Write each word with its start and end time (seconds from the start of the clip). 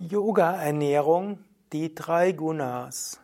Yoga-Ernährung, 0.00 1.40
die 1.72 1.92
drei 1.92 2.30
Gunas. 2.30 3.18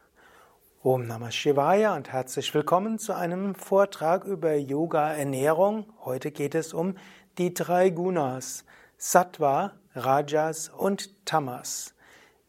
Om 0.82 1.06
Namah 1.06 1.30
Shivaya 1.30 1.94
und 1.94 2.12
herzlich 2.12 2.52
willkommen 2.52 2.98
zu 2.98 3.12
einem 3.12 3.54
Vortrag 3.54 4.24
über 4.24 4.56
Yoga-Ernährung. 4.56 5.86
Heute 6.04 6.32
geht 6.32 6.56
es 6.56 6.74
um 6.74 6.96
die 7.38 7.54
drei 7.54 7.90
Gunas, 7.90 8.64
Sattva, 8.98 9.74
Rajas 9.94 10.68
und 10.68 11.24
Tamas. 11.24 11.94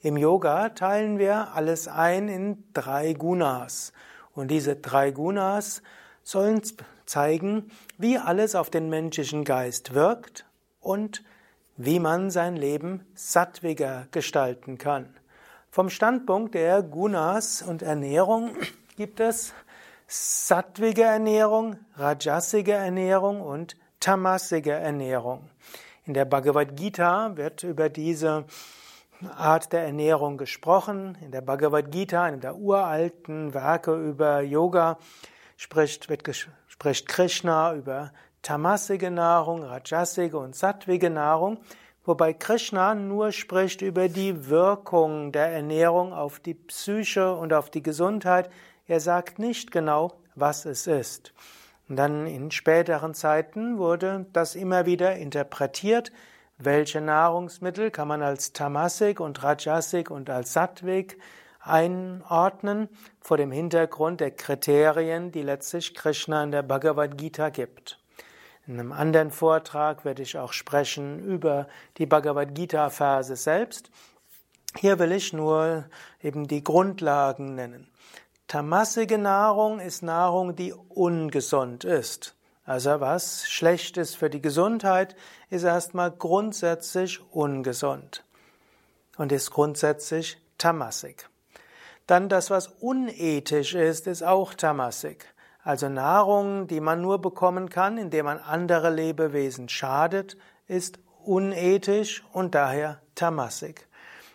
Im 0.02 0.18
Yoga 0.18 0.70
teilen 0.70 1.20
wir 1.20 1.54
alles 1.54 1.88
ein 1.88 2.28
in 2.28 2.64
drei 2.74 3.14
Gunas. 3.14 3.94
Und 4.34 4.50
diese 4.50 4.76
drei 4.76 5.12
Gunas 5.12 5.84
sollen 6.24 6.64
zeigen, 7.06 7.70
wie 8.00 8.18
alles 8.18 8.56
auf 8.56 8.72
den 8.72 8.90
menschlichen 8.90 9.44
Geist 9.44 9.94
wirkt 9.94 10.48
und 10.82 11.24
wie 11.78 12.00
man 12.00 12.30
sein 12.30 12.56
Leben 12.56 13.06
sattwiger 13.14 14.08
gestalten 14.12 14.78
kann. 14.78 15.14
Vom 15.70 15.90
Standpunkt 15.90 16.56
der 16.56 16.84
Gunas 16.84 17.62
und 17.62 17.82
Ernährung 17.82 18.52
gibt 18.96 19.20
es 19.20 19.54
sattwige 20.08 21.04
Ernährung, 21.04 21.78
rajasige 21.96 22.74
Ernährung 22.74 23.42
und 23.42 23.76
tamasige 24.00 24.72
Ernährung. 24.72 25.50
In 26.06 26.14
der 26.14 26.26
Bhagavad 26.26 26.78
Gita 26.78 27.36
wird 27.36 27.64
über 27.64 27.90
diese 27.90 28.46
Art 29.36 29.74
der 29.74 29.84
Ernährung 29.86 30.38
gesprochen. 30.38 31.18
In 31.22 31.32
der 31.32 31.42
Bhagavad 31.42 31.92
Gita, 31.92 32.24
einem 32.24 32.40
der 32.40 32.56
uralten 32.56 33.54
Werke 33.54 33.96
über 33.96 34.42
Yoga, 34.42 34.98
spricht, 35.58 36.10
wird, 36.10 36.48
spricht 36.68 37.08
Krishna 37.08 37.74
über 37.74 38.12
tamasige 38.46 39.10
Nahrung, 39.10 39.64
rajasige 39.64 40.38
und 40.38 40.56
sattwige 40.56 41.10
Nahrung, 41.10 41.58
wobei 42.04 42.32
Krishna 42.32 42.94
nur 42.94 43.32
spricht 43.32 43.82
über 43.82 44.08
die 44.08 44.48
Wirkung 44.50 45.32
der 45.32 45.48
Ernährung 45.48 46.14
auf 46.14 46.40
die 46.40 46.54
Psyche 46.54 47.36
und 47.36 47.54
auf 47.54 47.72
die 47.72 47.82
Gesundheit. 47.82 48.52
Er 48.88 49.00
sagt 49.00 49.40
nicht 49.40 49.72
genau, 49.72 50.14
was 50.36 50.66
es 50.66 50.86
ist. 50.86 51.34
Und 51.90 51.96
dann 51.96 52.28
in 52.28 52.52
späteren 52.52 53.16
Zeiten 53.16 53.80
wurde 53.80 54.28
das 54.32 54.54
immer 54.54 54.86
wieder 54.86 55.16
interpretiert. 55.16 56.12
Welche 56.60 57.02
Nahrungsmittel 57.02 57.90
kann 57.90 58.08
man 58.08 58.22
als 58.22 58.54
tamasik 58.54 59.20
und 59.20 59.44
rajasik 59.44 60.12
und 60.12 60.30
als 60.30 60.54
sattwig 60.54 61.18
einordnen 61.62 62.90
vor 63.20 63.38
dem 63.38 63.52
Hintergrund 63.52 64.22
der 64.22 64.30
Kriterien, 64.30 65.32
die 65.32 65.42
letztlich 65.42 65.96
Krishna 65.96 66.44
in 66.44 66.52
der 66.52 66.62
Bhagavad 66.62 67.18
Gita 67.18 67.50
gibt. 67.50 68.05
In 68.68 68.80
einem 68.80 68.92
anderen 68.92 69.30
Vortrag 69.30 70.06
werde 70.06 70.24
ich 70.24 70.38
auch 70.38 70.52
sprechen 70.52 71.20
über 71.20 71.68
die 71.98 72.08
Bhagavad 72.08 72.56
Gita 72.56 72.90
Verse 72.90 73.36
selbst. 73.36 73.92
Hier 74.78 74.98
will 74.98 75.12
ich 75.12 75.34
nur 75.34 75.86
eben 76.24 76.48
die 76.48 76.64
Grundlagen 76.64 77.54
nennen. 77.54 77.88
Tamasige 78.48 79.20
Nahrung 79.20 79.80
ist 79.80 80.02
Nahrung, 80.02 80.56
die 80.56 80.74
ungesund 80.74 81.84
ist. 81.84 82.36
Also 82.66 83.00
was 83.00 83.48
schlecht 83.48 83.98
ist 83.98 84.16
für 84.18 84.32
die 84.32 84.42
Gesundheit, 84.42 85.16
ist 85.52 85.64
erstmal 85.64 86.10
grundsätzlich 86.10 87.22
ungesund 87.32 88.24
und 89.18 89.32
ist 89.32 89.52
grundsätzlich 89.52 90.40
tamasig. 90.58 91.30
Dann 92.08 92.30
das, 92.30 92.50
was 92.50 92.68
unethisch 92.68 93.76
ist, 93.76 94.08
ist 94.08 94.24
auch 94.24 94.56
tamasig. 94.56 95.26
Also 95.66 95.90
Nahrung, 95.90 96.68
die 96.68 96.80
man 96.80 97.02
nur 97.02 97.20
bekommen 97.20 97.70
kann, 97.70 97.98
indem 97.98 98.26
man 98.26 98.38
andere 98.38 98.92
Lebewesen 98.92 99.68
schadet, 99.68 100.38
ist 100.68 101.00
unethisch 101.24 102.24
und 102.32 102.54
daher 102.54 103.02
tamasik. 103.16 103.88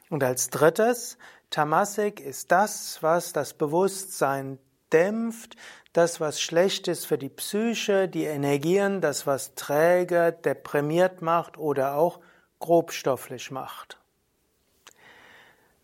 Und 0.08 0.24
als 0.24 0.50
drittes, 0.50 1.18
tamasik 1.48 2.18
ist 2.18 2.50
das, 2.50 3.00
was 3.00 3.32
das 3.32 3.54
Bewusstsein 3.54 4.58
dämpft, 4.92 5.54
das, 5.92 6.20
was 6.20 6.40
schlecht 6.40 6.88
ist 6.88 7.06
für 7.06 7.16
die 7.16 7.28
Psyche, 7.28 8.08
die 8.08 8.24
Energien, 8.24 9.00
das, 9.00 9.24
was 9.24 9.54
träge, 9.54 10.32
deprimiert 10.32 11.22
macht 11.22 11.58
oder 11.58 11.94
auch 11.94 12.18
grobstofflich 12.58 13.52
macht. 13.52 14.00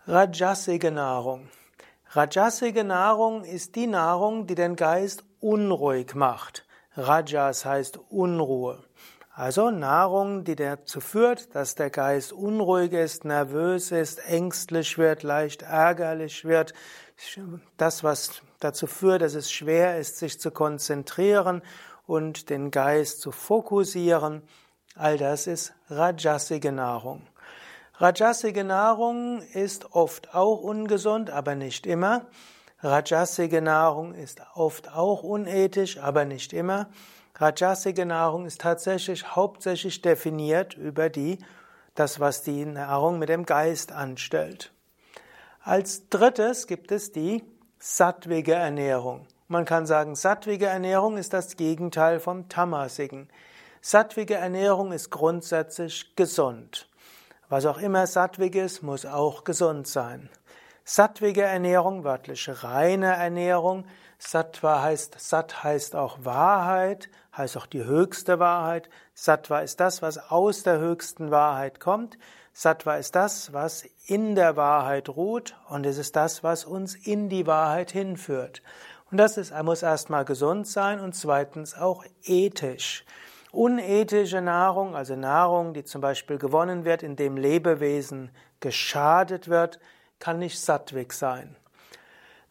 Rajasige 0.09 0.91
Nahrung. 0.91 1.49
Rajasige 2.11 2.83
Nahrung 2.83 3.45
ist 3.45 3.77
die 3.77 3.87
Nahrung, 3.87 4.49
die 4.49 4.55
den 4.57 4.75
Geist 4.75 5.25
unruhig 5.41 6.15
macht. 6.15 6.65
Rajas 6.97 7.65
heißt 7.65 7.99
Unruhe. 8.09 8.83
Also 9.33 9.71
Nahrung, 9.71 10.45
die 10.45 10.57
dazu 10.57 11.03
führt, 11.03 11.55
dass 11.55 11.75
der 11.75 11.91
Geist 11.91 12.33
unruhig 12.33 12.93
ist, 12.93 13.27
nervös 13.27 13.93
ist, 13.93 14.19
ängstlich 14.31 14.97
wird, 14.97 15.23
leicht 15.23 15.61
ärgerlich 15.61 16.47
wird. 16.47 16.73
Das, 17.77 18.03
was 18.03 18.41
dazu 18.61 18.87
führt, 18.87 19.21
dass 19.21 19.35
es 19.35 19.53
schwer 19.53 19.99
ist, 19.99 20.17
sich 20.17 20.41
zu 20.41 20.51
konzentrieren 20.51 21.61
und 22.07 22.49
den 22.49 22.71
Geist 22.71 23.21
zu 23.21 23.31
fokussieren. 23.31 24.41
All 24.95 25.19
das 25.19 25.47
ist 25.47 25.75
rajasige 25.91 26.73
Nahrung. 26.73 27.27
Rajasige 27.99 28.65
Nahrung 28.65 29.43
ist 29.53 29.93
oft 29.93 30.35
auch 30.35 30.63
ungesund, 30.63 31.29
aber 31.29 31.55
nicht 31.55 31.87
immer. 31.87 32.27
Rajasige 32.83 33.63
Nahrung 33.63 34.15
ist 34.15 34.43
oft 34.55 34.93
auch 34.93 35.23
unethisch, 35.23 35.99
aber 35.99 36.25
nicht 36.25 36.53
immer. 36.53 36.89
Rajasige 37.37 38.05
Nahrung 38.05 38.45
ist 38.47 38.61
tatsächlich 38.61 39.35
hauptsächlich 39.35 40.03
definiert 40.03 40.75
über 40.75 41.09
die, 41.09 41.39
das, 41.95 42.21
was 42.21 42.43
die 42.43 42.67
Nahrung 42.67 43.19
mit 43.19 43.31
dem 43.31 43.47
Geist 43.47 43.93
anstellt. 43.93 44.73
Als 45.63 46.09
drittes 46.11 46.67
gibt 46.67 46.93
es 46.93 47.13
die 47.13 47.43
sattwige 47.79 48.55
Ernährung. 48.55 49.27
Man 49.49 49.65
kann 49.65 49.87
sagen, 49.87 50.15
sattwige 50.15 50.67
Ernährung 50.67 51.17
ist 51.17 51.33
das 51.33 51.57
Gegenteil 51.57 52.21
vom 52.21 52.49
tamasigen. 52.49 53.29
Sattwige 53.81 54.35
Ernährung 54.35 54.93
ist 54.93 55.11
grundsätzlich 55.11 56.15
gesund. 56.17 56.89
Was 57.49 57.65
auch 57.65 57.79
immer 57.79 58.07
sattwig 58.07 58.55
ist, 58.55 58.83
muss 58.83 59.07
auch 59.07 59.45
gesund 59.45 59.87
sein. 59.87 60.29
Sattwige 60.89 61.43
Ernährung, 61.43 62.05
wörtlich 62.05 62.49
reine 62.63 63.17
Ernährung. 63.17 63.87
Sattva 64.21 64.83
heißt, 64.83 65.17
Sat 65.19 65.65
heißt 65.65 65.97
auch 65.97 66.19
Wahrheit, 66.23 67.11
heißt 67.37 67.57
auch 67.57 67.67
die 67.67 67.83
höchste 67.83 68.39
Wahrheit. 68.39 68.89
Sattva 69.13 69.63
ist 69.63 69.81
das, 69.81 70.01
was 70.01 70.17
aus 70.31 70.63
der 70.63 70.79
höchsten 70.79 71.33
Wahrheit 71.33 71.81
kommt. 71.81 72.19
Sattva 72.53 72.99
ist 72.99 73.17
das, 73.17 73.53
was 73.53 73.85
in 74.07 74.37
der 74.37 74.55
Wahrheit 74.55 75.09
ruht 75.09 75.57
und 75.69 75.85
es 75.85 75.99
ist 75.99 76.15
das, 76.15 76.45
was 76.45 76.65
uns 76.65 76.95
in 76.95 77.29
die 77.29 77.49
Wahrheit 77.49 77.91
hinführt. 77.91 78.63
Und 79.11 79.19
das 79.19 79.39
ist, 79.39 79.53
muss 79.65 79.83
erstmal 79.83 80.25
gesund 80.25 80.69
sein 80.69 81.01
und 81.01 81.17
zweitens 81.17 81.77
auch 81.77 82.05
ethisch. 82.23 83.05
Unethische 83.51 84.41
Nahrung, 84.41 84.95
also 84.95 85.17
Nahrung, 85.17 85.75
die 85.75 85.83
zum 85.83 86.01
Beispiel 86.01 86.39
gewonnen 86.39 86.85
wird, 86.85 87.03
indem 87.03 87.37
Lebewesen 87.37 88.31
geschadet 88.61 89.49
wird, 89.49 89.81
kann 90.19 90.39
nicht 90.39 90.61
sattwig 90.61 91.13
sein. 91.13 91.57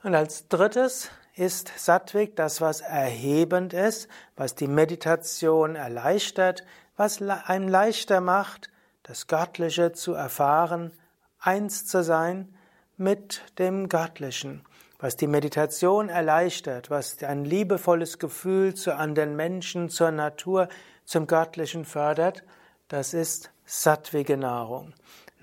Und 0.04 0.16
als 0.16 0.48
drittes 0.48 1.10
ist 1.36 1.72
sattwig 1.78 2.36
das, 2.36 2.62
was 2.62 2.82
erhebend 2.82 3.74
ist, 3.74 4.08
was 4.36 4.56
die 4.56 4.68
Meditation 4.68 5.76
erleichtert, 5.76 6.64
was 6.96 7.22
einem 7.22 7.68
leichter 7.68 8.22
macht, 8.22 8.70
das 9.04 9.28
Göttliche 9.28 9.92
zu 9.92 10.14
erfahren, 10.14 10.92
eins 11.40 11.86
zu 11.86 12.04
sein 12.04 12.56
mit 12.98 13.42
dem 13.60 13.90
Göttlichen, 13.90 14.64
was 15.00 15.18
die 15.18 15.28
Meditation 15.28 16.10
erleichtert, 16.10 16.90
was 16.90 17.22
ein 17.22 17.44
liebevolles 17.44 18.18
Gefühl 18.18 18.74
zu 18.74 18.96
anderen 18.96 19.36
Menschen, 19.36 19.90
zur 19.90 20.12
Natur, 20.12 20.70
zum 21.04 21.28
Göttlichen 21.28 21.86
fördert, 21.86 22.44
das 22.88 23.14
ist 23.14 23.52
sattwige 23.66 24.38
Nahrung. 24.38 24.94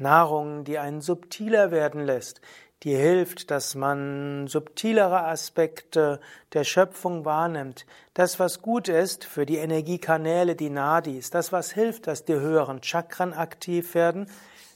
Nahrung, 0.03 0.65
die 0.65 0.79
einen 0.79 1.01
subtiler 1.01 1.71
werden 1.71 2.05
lässt, 2.05 2.41
die 2.83 2.97
hilft, 2.97 3.51
dass 3.51 3.75
man 3.75 4.49
subtilere 4.49 5.25
Aspekte 5.25 6.21
der 6.53 6.65
Schöpfung 6.65 7.25
wahrnimmt. 7.25 7.87
Das, 8.13 8.41
was 8.41 8.61
gut 8.61 8.89
ist 8.89 9.25
für 9.25 9.47
die 9.47 9.59
Energiekanäle, 9.59 10.57
die 10.57 10.71
Nadis, 10.71 11.31
das, 11.31 11.53
was 11.53 11.71
hilft, 11.71 12.09
dass 12.09 12.25
die 12.25 12.35
höheren 12.35 12.83
Chakren 12.83 13.33
aktiv 13.33 13.95
werden, 13.95 14.29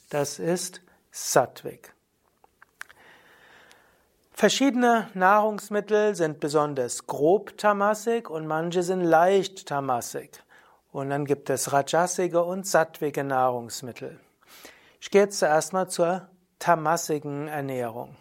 das 0.09 0.39
ist 0.39 0.83
Sattwig. 1.11 1.93
Verschiedene 4.33 5.09
Nahrungsmittel 5.15 6.15
sind 6.15 6.41
besonders 6.41 7.07
grob 7.07 7.57
tamasik 7.57 8.29
und 8.29 8.47
manche 8.47 8.83
sind 8.83 9.01
leicht 9.01 9.67
tamasik. 9.67 10.43
Und 10.93 11.11
dann 11.11 11.25
gibt 11.25 11.49
es 11.51 11.73
rajasige 11.73 12.45
und 12.45 12.67
sattwige 12.67 13.25
Nahrungsmittel. 13.25 14.21
Ich 15.01 15.11
gehe 15.11 15.23
jetzt 15.23 15.39
zuerst 15.39 15.73
mal 15.73 15.89
zur 15.89 16.29
tamasigen 16.59 17.49
Ernährung. 17.49 18.17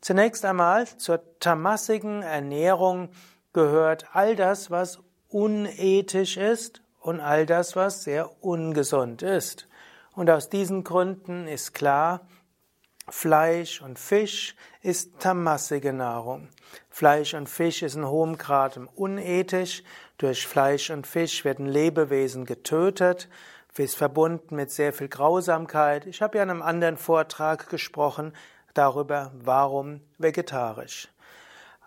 Zunächst 0.00 0.44
einmal 0.44 0.86
zur 0.98 1.22
tamasigen 1.38 2.22
Ernährung 2.22 3.10
gehört 3.52 4.06
all 4.12 4.36
das, 4.36 4.70
was 4.70 4.98
unethisch 5.28 6.36
ist 6.36 6.82
und 7.00 7.20
all 7.20 7.46
das, 7.46 7.76
was 7.76 8.04
sehr 8.04 8.42
ungesund 8.42 9.22
ist. 9.22 9.68
Und 10.14 10.28
aus 10.30 10.48
diesen 10.48 10.84
Gründen 10.84 11.48
ist 11.48 11.72
klar, 11.72 12.26
Fleisch 13.08 13.82
und 13.82 13.98
Fisch 13.98 14.54
ist 14.80 15.18
tamassige 15.18 15.92
Nahrung. 15.92 16.48
Fleisch 16.88 17.34
und 17.34 17.48
Fisch 17.48 17.82
ist 17.82 17.96
in 17.96 18.06
hohem 18.06 18.38
Grad 18.38 18.78
unethisch. 18.94 19.82
Durch 20.18 20.46
Fleisch 20.46 20.90
und 20.90 21.06
Fisch 21.06 21.44
werden 21.44 21.66
Lebewesen 21.66 22.44
getötet, 22.44 23.28
ist 23.78 23.96
verbunden 23.96 24.56
mit 24.56 24.70
sehr 24.70 24.92
viel 24.92 25.08
Grausamkeit. 25.08 26.06
Ich 26.06 26.20
habe 26.20 26.36
ja 26.36 26.44
in 26.44 26.50
einem 26.50 26.62
anderen 26.62 26.96
Vortrag 26.96 27.68
gesprochen 27.70 28.34
darüber, 28.74 29.32
warum 29.34 30.00
vegetarisch. 30.18 31.08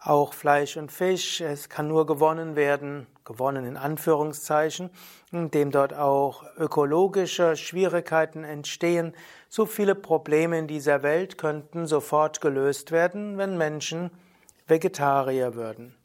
Auch 0.02 0.34
Fleisch 0.34 0.78
und 0.78 0.92
Fisch, 0.92 1.42
es 1.42 1.70
kann 1.70 1.88
nur 1.88 2.06
gewonnen 2.06 2.56
werden, 2.56 3.08
gewonnen 3.24 3.66
in 3.66 3.76
Anführungszeichen, 3.76 4.92
indem 5.32 5.72
dort 5.72 5.94
auch 5.94 6.44
ökologische 6.58 7.56
Schwierigkeiten 7.56 8.44
entstehen. 8.44 9.14
So 9.50 9.66
viele 9.66 9.96
Probleme 9.96 10.60
in 10.60 10.68
dieser 10.68 11.02
Welt 11.02 11.40
könnten 11.40 11.88
sofort 11.88 12.40
gelöst 12.40 12.92
werden, 12.92 13.38
wenn 13.40 13.58
Menschen 13.58 14.12
Vegetarier 14.68 15.56
würden. 15.56 15.96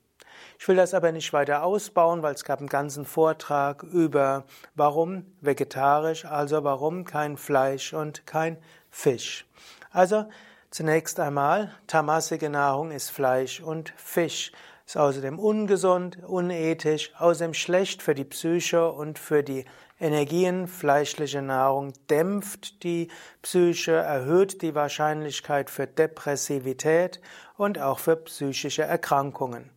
Ich 0.61 0.69
will 0.69 0.77
das 0.77 0.93
aber 0.93 1.11
nicht 1.11 1.33
weiter 1.33 1.63
ausbauen, 1.63 2.23
weil 2.23 2.35
es 2.35 2.45
gab 2.45 2.59
einen 2.59 2.69
ganzen 2.69 3.07
Vortrag 3.07 3.83
über 3.83 4.45
warum 4.75 5.25
vegetarisch, 5.41 6.27
also 6.27 6.63
warum 6.63 7.05
kein 7.05 7.39
Fleisch 7.39 7.95
und 7.95 8.27
kein 8.27 8.59
Fisch. 8.91 9.47
Also 9.91 10.27
Zunächst 10.73 11.19
einmal, 11.19 11.73
tamasige 11.89 12.49
Nahrung 12.49 12.93
ist 12.93 13.11
Fleisch 13.11 13.61
und 13.61 13.93
Fisch. 13.97 14.53
Ist 14.87 14.97
außerdem 14.97 15.37
ungesund, 15.41 16.23
unethisch, 16.23 17.13
außerdem 17.19 17.55
schlecht 17.55 18.03
für 18.03 18.15
die 18.15 18.25
Psyche 18.25 18.93
und 18.93 19.19
für 19.19 19.43
die 19.43 19.65
Energien. 19.99 20.69
Fleischliche 20.69 21.43
Nahrung 21.43 21.93
dämpft 22.09 22.85
die 22.85 23.09
Psyche, 23.43 23.95
erhöht 23.95 24.63
die 24.63 24.77
Wahrscheinlichkeit 24.77 25.71
für 25.71 25.89
Depressivität 25.89 27.21
und 27.57 27.81
auch 27.81 27.99
für 27.99 28.15
psychische 28.15 28.83
Erkrankungen. 28.83 29.71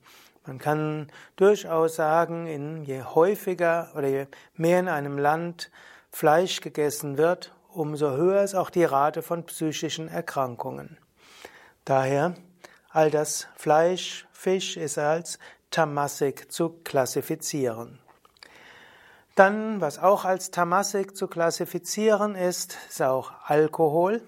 Man 0.45 0.59
kann 0.59 1.09
durchaus 1.37 1.95
sagen, 1.95 2.47
in 2.47 2.83
je 2.83 3.03
häufiger 3.03 3.91
oder 3.95 4.07
je 4.07 4.27
mehr 4.55 4.79
in 4.79 4.89
einem 4.89 5.17
Land 5.17 5.71
Fleisch 6.11 6.61
gegessen 6.61 7.17
wird, 7.17 7.53
umso 7.69 8.11
höher 8.11 8.43
ist 8.43 8.53
auch 8.53 8.69
die 8.69 8.83
Rate 8.83 9.21
von 9.21 9.45
psychischen 9.45 10.07
Erkrankungen. 10.07 10.97
Daher 11.85 12.35
all 12.89 13.09
das 13.09 13.47
Fleisch, 13.55 14.27
Fisch 14.31 14.77
ist 14.77 14.97
als 14.97 15.39
Tamasik 15.71 16.51
zu 16.51 16.69
klassifizieren. 16.83 17.99
Dann, 19.35 19.81
was 19.81 19.97
auch 19.97 20.25
als 20.25 20.51
Tamasik 20.51 21.17
zu 21.17 21.27
klassifizieren 21.27 22.35
ist, 22.35 22.77
ist 22.87 23.01
auch 23.01 23.31
Alkohol. 23.45 24.21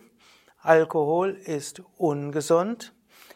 Alkohol 0.64 1.36
ist 1.36 1.84
ungesund, 1.98 2.95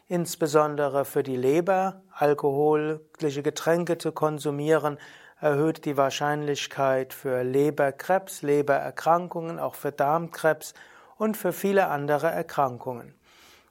insbesondere 0.09 1.05
für 1.05 1.23
die 1.23 1.37
Leber. 1.37 2.01
Alkoholische 2.11 3.43
Getränke 3.43 3.97
zu 3.97 4.11
konsumieren 4.11 4.97
erhöht 5.39 5.85
die 5.85 5.95
Wahrscheinlichkeit 5.95 7.13
für 7.13 7.43
Leberkrebs, 7.43 8.41
Lebererkrankungen, 8.41 9.59
auch 9.59 9.75
für 9.75 9.93
Darmkrebs 9.93 10.73
und 11.17 11.37
für 11.37 11.53
viele 11.53 11.87
andere 11.87 12.27
Erkrankungen. 12.27 13.13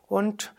Und 0.07 0.55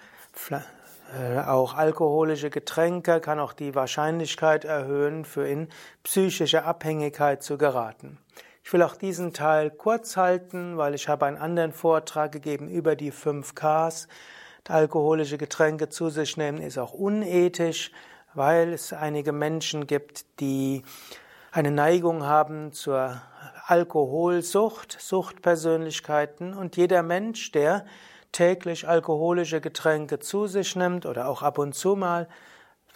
äh, 0.52 1.40
auch 1.40 1.74
alkoholische 1.74 2.52
Getränke 2.52 3.20
kann 3.20 3.40
auch 3.40 3.54
die 3.54 3.74
Wahrscheinlichkeit 3.74 4.66
erhöhen, 4.66 5.26
für 5.26 5.48
in 5.48 5.70
psychische 6.04 6.66
Abhängigkeit 6.66 7.42
zu 7.42 7.58
geraten. 7.58 8.20
Ich 8.64 8.74
will 8.74 8.84
auch 8.84 8.96
diesen 8.96 9.34
Teil 9.34 9.72
kurz 9.72 10.18
halten, 10.18 10.78
weil 10.78 10.94
ich 10.94 11.08
habe 11.08 11.26
einen 11.26 11.38
anderen 11.38 11.72
Vortrag 11.72 12.32
gegeben 12.32 12.70
über 12.70 12.96
die 12.96 13.10
5 13.10 13.56
Ks. 13.56 14.08
Alkoholische 14.70 15.38
Getränke 15.38 15.90
zu 15.90 16.10
sich 16.10 16.38
nehmen 16.38 16.62
ist 16.62 16.78
auch 16.78 16.94
unethisch 16.94 17.92
weil 18.34 18.74
es 18.74 18.94
einige 18.94 19.32
Menschen 19.32 19.88
gibt, 19.88 20.26
die 20.40 20.84
eine 21.52 21.72
Neigung 21.72 22.24
haben 22.24 22.72
zur 22.74 23.22
Alkoholsucht, 23.66 24.96
Suchtpersönlichkeiten 25.00 26.54
und 26.54 26.78
jeder 26.78 27.04
Mensch, 27.04 27.52
der 27.52 27.86
täglich 28.32 28.88
alkoholische 28.88 29.62
Getränke 29.62 30.20
zu 30.20 30.46
sich 30.48 30.76
nimmt 30.76 31.06
oder 31.06 31.28
auch 31.28 31.42
ab 31.42 31.58
und 31.58 31.74
zu 31.74 31.96
mal, 31.96 32.28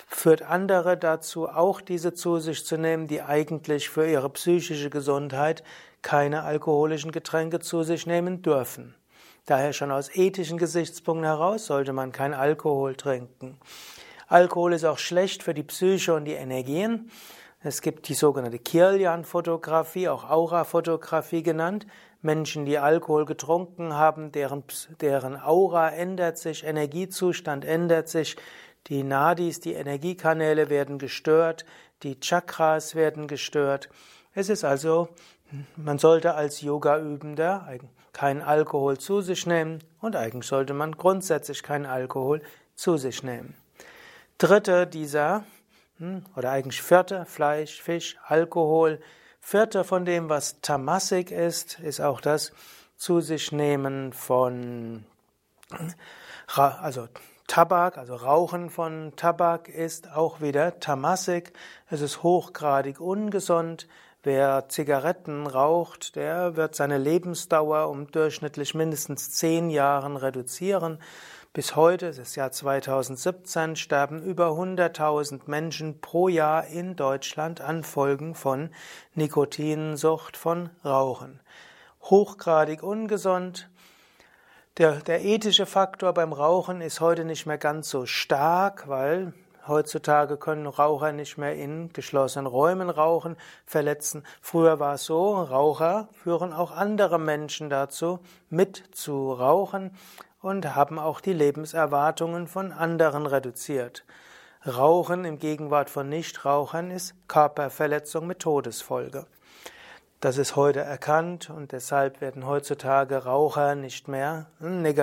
führt 0.07 0.43
andere 0.43 0.97
dazu, 0.97 1.49
auch 1.49 1.81
diese 1.81 2.13
zu 2.13 2.37
sich 2.37 2.65
zu 2.65 2.77
nehmen, 2.77 3.07
die 3.07 3.21
eigentlich 3.21 3.89
für 3.89 4.07
ihre 4.07 4.29
psychische 4.29 4.89
Gesundheit 4.89 5.63
keine 6.03 6.43
alkoholischen 6.43 7.11
Getränke 7.11 7.59
zu 7.59 7.81
sich 7.83 8.05
nehmen 8.05 8.43
dürfen. 8.43 8.95
Daher 9.45 9.73
schon 9.73 9.91
aus 9.91 10.09
ethischen 10.15 10.57
Gesichtspunkten 10.57 11.25
heraus 11.25 11.65
sollte 11.65 11.91
man 11.91 12.13
kein 12.13 12.33
Alkohol 12.33 12.95
trinken. 12.95 13.59
Alkohol 14.27 14.73
ist 14.73 14.85
auch 14.85 14.97
schlecht 14.97 15.43
für 15.43 15.53
die 15.53 15.63
Psyche 15.63 16.13
und 16.13 16.25
die 16.25 16.33
Energien. 16.33 17.11
Es 17.61 17.81
gibt 17.81 18.07
die 18.07 18.13
sogenannte 18.13 18.59
Kirlian-Fotografie, 18.59 20.07
auch 20.07 20.29
Aura-Fotografie 20.29 21.43
genannt. 21.43 21.85
Menschen, 22.21 22.65
die 22.65 22.77
Alkohol 22.77 23.25
getrunken 23.25 23.93
haben, 23.93 24.31
deren, 24.31 24.63
deren 25.01 25.35
Aura 25.35 25.89
ändert 25.89 26.37
sich, 26.37 26.63
Energiezustand 26.63 27.65
ändert 27.65 28.07
sich, 28.07 28.37
die 28.87 29.03
Nadis, 29.03 29.59
die 29.59 29.73
Energiekanäle 29.73 30.69
werden 30.69 30.99
gestört, 30.99 31.65
die 32.03 32.19
Chakras 32.19 32.95
werden 32.95 33.27
gestört. 33.27 33.89
Es 34.33 34.49
ist 34.49 34.63
also, 34.63 35.09
man 35.75 35.99
sollte 35.99 36.33
als 36.33 36.61
Yoga-Übender 36.61 37.67
keinen 38.11 38.41
Alkohol 38.41 38.97
zu 38.97 39.21
sich 39.21 39.45
nehmen 39.45 39.79
und 39.99 40.15
eigentlich 40.15 40.47
sollte 40.47 40.73
man 40.73 40.93
grundsätzlich 40.93 41.63
keinen 41.63 41.85
Alkohol 41.85 42.41
zu 42.75 42.97
sich 42.97 43.23
nehmen 43.23 43.55
dritte 44.43 44.87
dieser, 44.87 45.45
hm, 45.97 46.23
oder 46.35 46.51
eigentlich 46.51 46.81
vierte, 46.81 47.25
Fleisch, 47.25 47.81
Fisch, 47.81 48.17
Alkohol. 48.27 48.99
Vierte 49.39 49.83
von 49.83 50.05
dem, 50.05 50.29
was 50.29 50.59
Tamasik 50.61 51.31
ist, 51.31 51.79
ist 51.79 52.01
auch 52.01 52.21
das 52.21 52.51
zu 52.97 53.21
sich 53.21 53.51
nehmen 53.51 54.13
von, 54.13 55.05
also 56.47 57.07
Tabak, 57.47 57.97
also 57.97 58.15
Rauchen 58.15 58.69
von 58.69 59.13
Tabak 59.15 59.69
ist 59.69 60.11
auch 60.11 60.41
wieder 60.41 60.79
Tamasik. 60.79 61.53
Es 61.89 62.01
ist 62.01 62.23
hochgradig 62.23 62.99
ungesund. 62.99 63.87
Wer 64.25 64.69
Zigaretten 64.69 65.47
raucht, 65.47 66.15
der 66.15 66.55
wird 66.55 66.75
seine 66.75 66.97
Lebensdauer 66.97 67.89
um 67.89 68.09
durchschnittlich 68.09 68.73
mindestens 68.73 69.31
zehn 69.31 69.69
Jahren 69.69 70.15
reduzieren. 70.15 70.99
Bis 71.51 71.75
heute, 71.75 72.07
das 72.07 72.19
ist 72.19 72.35
Jahr 72.37 72.53
2017, 72.53 73.75
sterben 73.75 74.23
über 74.23 74.51
100.000 74.51 75.41
Menschen 75.47 75.99
pro 75.99 76.29
Jahr 76.29 76.67
in 76.67 76.95
Deutschland 76.95 77.59
an 77.59 77.83
Folgen 77.83 78.33
von 78.33 78.69
Nikotinsucht, 79.13 80.37
von 80.37 80.69
Rauchen. 80.85 81.41
Hochgradig 82.03 82.81
ungesund. 82.81 83.69
Der, 84.77 85.01
der 85.01 85.25
ethische 85.25 85.65
Faktor 85.65 86.13
beim 86.13 86.31
Rauchen 86.31 86.79
ist 86.79 87.01
heute 87.01 87.25
nicht 87.25 87.45
mehr 87.45 87.57
ganz 87.57 87.89
so 87.89 88.05
stark, 88.05 88.87
weil 88.87 89.33
Heutzutage 89.65 90.35
können 90.35 90.67
Raucher 90.67 91.13
nicht 91.13 91.37
mehr 91.37 91.55
in 91.55 91.93
geschlossenen 91.93 92.47
Räumen 92.47 92.89
rauchen, 92.89 93.37
verletzen. 93.65 94.25
Früher 94.41 94.79
war 94.79 94.95
es 94.95 95.05
so, 95.05 95.35
Raucher 95.35 96.09
führen 96.11 96.51
auch 96.51 96.71
andere 96.71 97.17
Menschen 97.17 97.69
dazu, 97.69 98.19
mit 98.49 98.83
zu 98.91 99.31
rauchen 99.31 99.95
und 100.41 100.75
haben 100.75 100.99
auch 100.99 101.21
die 101.21 101.31
Lebenserwartungen 101.31 102.47
von 102.47 102.73
anderen 102.73 103.25
reduziert. 103.25 104.03
Rauchen 104.65 105.23
im 105.23 105.39
Gegenwart 105.39 105.89
von 105.89 106.09
Nichtrauchern 106.09 106.91
ist 106.91 107.15
Körperverletzung 107.29 108.27
mit 108.27 108.39
Todesfolge. 108.39 109.25
Das 110.19 110.37
ist 110.37 110.55
heute 110.55 110.79
erkannt 110.79 111.49
und 111.49 111.73
deshalb 111.73 112.21
werden 112.21 112.47
heutzutage 112.47 113.25
Raucher 113.25 113.75
nicht 113.75 114.07
mehr 114.07 114.45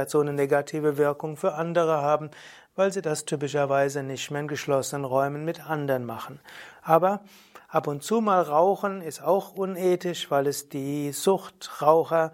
so 0.07 0.21
eine 0.21 0.33
negative 0.33 0.97
Wirkung 0.97 1.37
für 1.37 1.52
andere 1.52 2.00
haben, 2.00 2.31
weil 2.80 2.94
sie 2.94 3.02
das 3.02 3.26
typischerweise 3.26 4.02
nicht 4.02 4.30
mehr 4.30 4.40
in 4.40 4.49
geschlossenen 4.49 5.04
Räumen 5.04 5.44
mit 5.44 5.68
anderen 5.68 6.06
machen. 6.06 6.40
Aber 6.80 7.20
ab 7.68 7.87
und 7.88 8.02
zu 8.02 8.22
mal 8.22 8.40
rauchen 8.40 9.02
ist 9.02 9.22
auch 9.22 9.52
unethisch, 9.52 10.30
weil 10.30 10.46
es 10.46 10.70
die 10.70 11.12
Suchtraucher 11.12 12.32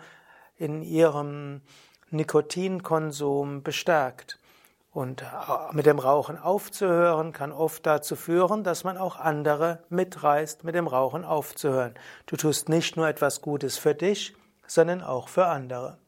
in 0.56 0.82
ihrem 0.82 1.62
Nikotinkonsum 2.10 3.64
bestärkt. 3.64 4.38
Und 4.92 5.22
äh, 5.22 5.26
mit 5.72 5.84
dem 5.84 5.98
Rauchen 5.98 6.38
aufzuhören 6.38 7.32
kann 7.32 7.50
oft 7.50 7.84
dazu 7.84 8.14
führen, 8.14 8.62
dass 8.62 8.84
man 8.84 8.98
auch 8.98 9.16
andere 9.16 9.80
mitreißt, 9.88 10.62
mit 10.62 10.76
dem 10.76 10.86
Rauchen 10.86 11.24
aufzuhören. 11.24 11.94
Du 12.26 12.36
tust 12.36 12.68
nicht 12.68 12.96
nur 12.96 13.08
etwas 13.08 13.42
Gutes 13.42 13.78
für 13.78 13.96
dich, 13.96 14.36
sondern 14.68 15.02
auch 15.02 15.26
für 15.26 15.46
andere. 15.46 15.98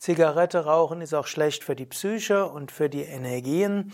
Zigarette 0.00 0.64
rauchen 0.64 1.02
ist 1.02 1.12
auch 1.12 1.26
schlecht 1.26 1.62
für 1.62 1.76
die 1.76 1.84
Psyche 1.84 2.46
und 2.46 2.72
für 2.72 2.88
die 2.88 3.02
Energien. 3.02 3.92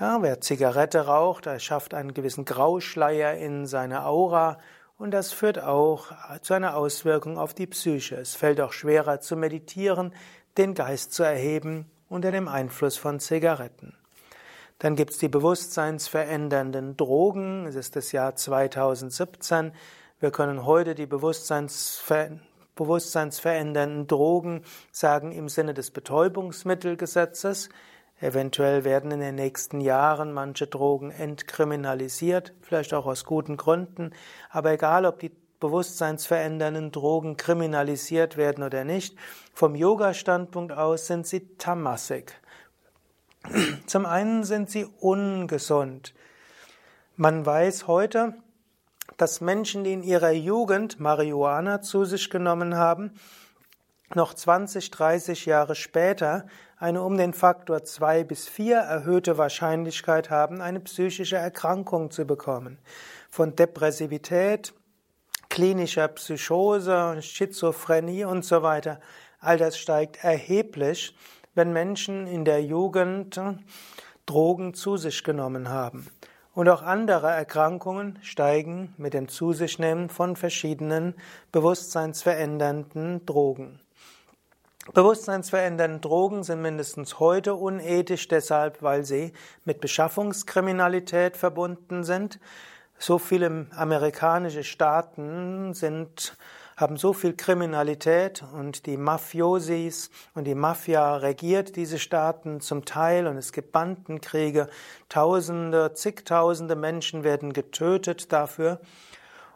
Ja, 0.00 0.20
wer 0.20 0.40
Zigarette 0.40 1.06
raucht, 1.06 1.46
er 1.46 1.60
schafft 1.60 1.94
einen 1.94 2.12
gewissen 2.12 2.44
Grauschleier 2.44 3.36
in 3.36 3.64
seine 3.64 4.04
Aura 4.04 4.58
und 4.98 5.12
das 5.12 5.32
führt 5.32 5.62
auch 5.62 6.10
zu 6.42 6.54
einer 6.54 6.74
Auswirkung 6.74 7.38
auf 7.38 7.54
die 7.54 7.68
Psyche. 7.68 8.16
Es 8.16 8.34
fällt 8.34 8.60
auch 8.60 8.72
schwerer 8.72 9.20
zu 9.20 9.36
meditieren, 9.36 10.12
den 10.58 10.74
Geist 10.74 11.12
zu 11.12 11.22
erheben 11.22 11.88
unter 12.08 12.32
dem 12.32 12.48
Einfluss 12.48 12.96
von 12.96 13.20
Zigaretten. 13.20 13.96
Dann 14.80 14.96
gibt 14.96 15.12
es 15.12 15.18
die 15.18 15.28
bewusstseinsverändernden 15.28 16.96
Drogen. 16.96 17.66
Es 17.66 17.76
ist 17.76 17.94
das 17.94 18.10
Jahr 18.10 18.34
2017. 18.34 19.70
Wir 20.18 20.32
können 20.32 20.66
heute 20.66 20.96
die 20.96 21.06
Bewusstseinsver 21.06 22.30
bewusstseinsverändernden 22.74 24.06
Drogen 24.06 24.62
sagen 24.90 25.32
im 25.32 25.48
Sinne 25.48 25.74
des 25.74 25.90
Betäubungsmittelgesetzes. 25.90 27.68
Eventuell 28.20 28.84
werden 28.84 29.10
in 29.10 29.20
den 29.20 29.34
nächsten 29.34 29.80
Jahren 29.80 30.32
manche 30.32 30.66
Drogen 30.66 31.10
entkriminalisiert, 31.10 32.54
vielleicht 32.60 32.94
auch 32.94 33.06
aus 33.06 33.24
guten 33.24 33.56
Gründen. 33.56 34.12
Aber 34.50 34.72
egal, 34.72 35.04
ob 35.04 35.18
die 35.18 35.32
bewusstseinsverändernden 35.60 36.92
Drogen 36.92 37.36
kriminalisiert 37.36 38.36
werden 38.36 38.62
oder 38.62 38.84
nicht, 38.84 39.16
vom 39.52 39.74
Yoga-Standpunkt 39.74 40.72
aus 40.72 41.06
sind 41.06 41.26
sie 41.26 41.56
tamasik. 41.56 42.34
Zum 43.86 44.06
einen 44.06 44.44
sind 44.44 44.70
sie 44.70 44.86
ungesund. 45.00 46.14
Man 47.16 47.44
weiß 47.44 47.86
heute, 47.86 48.34
dass 49.16 49.40
Menschen, 49.40 49.84
die 49.84 49.92
in 49.92 50.02
ihrer 50.02 50.32
Jugend 50.32 51.00
Marihuana 51.00 51.80
zu 51.80 52.04
sich 52.04 52.30
genommen 52.30 52.76
haben, 52.76 53.12
noch 54.14 54.34
20, 54.34 54.90
30 54.90 55.46
Jahre 55.46 55.74
später 55.74 56.46
eine 56.76 57.02
um 57.02 57.16
den 57.16 57.32
Faktor 57.32 57.84
2 57.84 58.24
bis 58.24 58.46
4 58.48 58.76
erhöhte 58.76 59.38
Wahrscheinlichkeit 59.38 60.30
haben, 60.30 60.60
eine 60.60 60.80
psychische 60.80 61.36
Erkrankung 61.36 62.10
zu 62.10 62.24
bekommen. 62.26 62.78
Von 63.30 63.56
Depressivität, 63.56 64.74
klinischer 65.48 66.08
Psychose, 66.08 67.22
Schizophrenie 67.22 68.24
und 68.24 68.44
so 68.44 68.62
weiter. 68.62 69.00
All 69.40 69.56
das 69.56 69.78
steigt 69.78 70.22
erheblich, 70.22 71.16
wenn 71.54 71.72
Menschen 71.72 72.26
in 72.26 72.44
der 72.44 72.62
Jugend 72.62 73.40
Drogen 74.26 74.74
zu 74.74 74.96
sich 74.96 75.22
genommen 75.22 75.68
haben. 75.68 76.08
Und 76.54 76.68
auch 76.68 76.82
andere 76.82 77.30
Erkrankungen 77.30 78.18
steigen 78.22 78.94
mit 78.96 79.12
dem 79.12 79.28
Zu 79.28 79.52
sich 79.52 79.78
nehmen 79.80 80.08
von 80.08 80.36
verschiedenen 80.36 81.14
bewusstseinsverändernden 81.50 83.26
Drogen. 83.26 83.80
Bewusstseinsverändernde 84.92 86.00
Drogen 86.00 86.44
sind 86.44 86.62
mindestens 86.62 87.18
heute 87.18 87.54
unethisch, 87.54 88.28
deshalb, 88.28 88.82
weil 88.82 89.04
sie 89.04 89.32
mit 89.64 89.80
Beschaffungskriminalität 89.80 91.36
verbunden 91.36 92.04
sind. 92.04 92.38
So 92.98 93.18
viele 93.18 93.66
amerikanische 93.74 94.62
Staaten 94.62 95.74
sind 95.74 96.36
haben 96.76 96.96
so 96.96 97.12
viel 97.12 97.34
Kriminalität 97.34 98.44
und 98.52 98.86
die 98.86 98.96
Mafiosis 98.96 100.10
und 100.34 100.44
die 100.44 100.54
Mafia 100.54 101.16
regiert 101.16 101.76
diese 101.76 101.98
Staaten 101.98 102.60
zum 102.60 102.84
Teil 102.84 103.26
und 103.26 103.36
es 103.36 103.52
gibt 103.52 103.72
Bandenkriege. 103.72 104.68
Tausende, 105.08 105.94
zigtausende 105.94 106.74
Menschen 106.74 107.22
werden 107.22 107.52
getötet 107.52 108.32
dafür. 108.32 108.80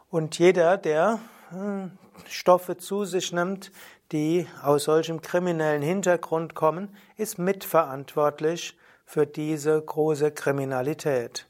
Und 0.09 0.39
jeder, 0.39 0.77
der 0.77 1.19
hm, 1.49 1.91
Stoffe 2.27 2.77
zu 2.77 3.05
sich 3.05 3.33
nimmt, 3.33 3.71
die 4.11 4.47
aus 4.63 4.85
solchem 4.85 5.21
kriminellen 5.21 5.81
Hintergrund 5.81 6.55
kommen, 6.55 6.95
ist 7.17 7.37
mitverantwortlich 7.37 8.77
für 9.05 9.27
diese 9.27 9.81
große 9.81 10.31
Kriminalität. 10.31 11.47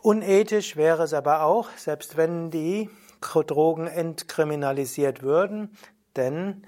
Unethisch 0.00 0.76
wäre 0.76 1.04
es 1.04 1.12
aber 1.12 1.42
auch, 1.42 1.68
selbst 1.76 2.16
wenn 2.16 2.50
die 2.50 2.88
Drogen 3.20 3.86
entkriminalisiert 3.86 5.22
würden, 5.22 5.76
denn 6.16 6.62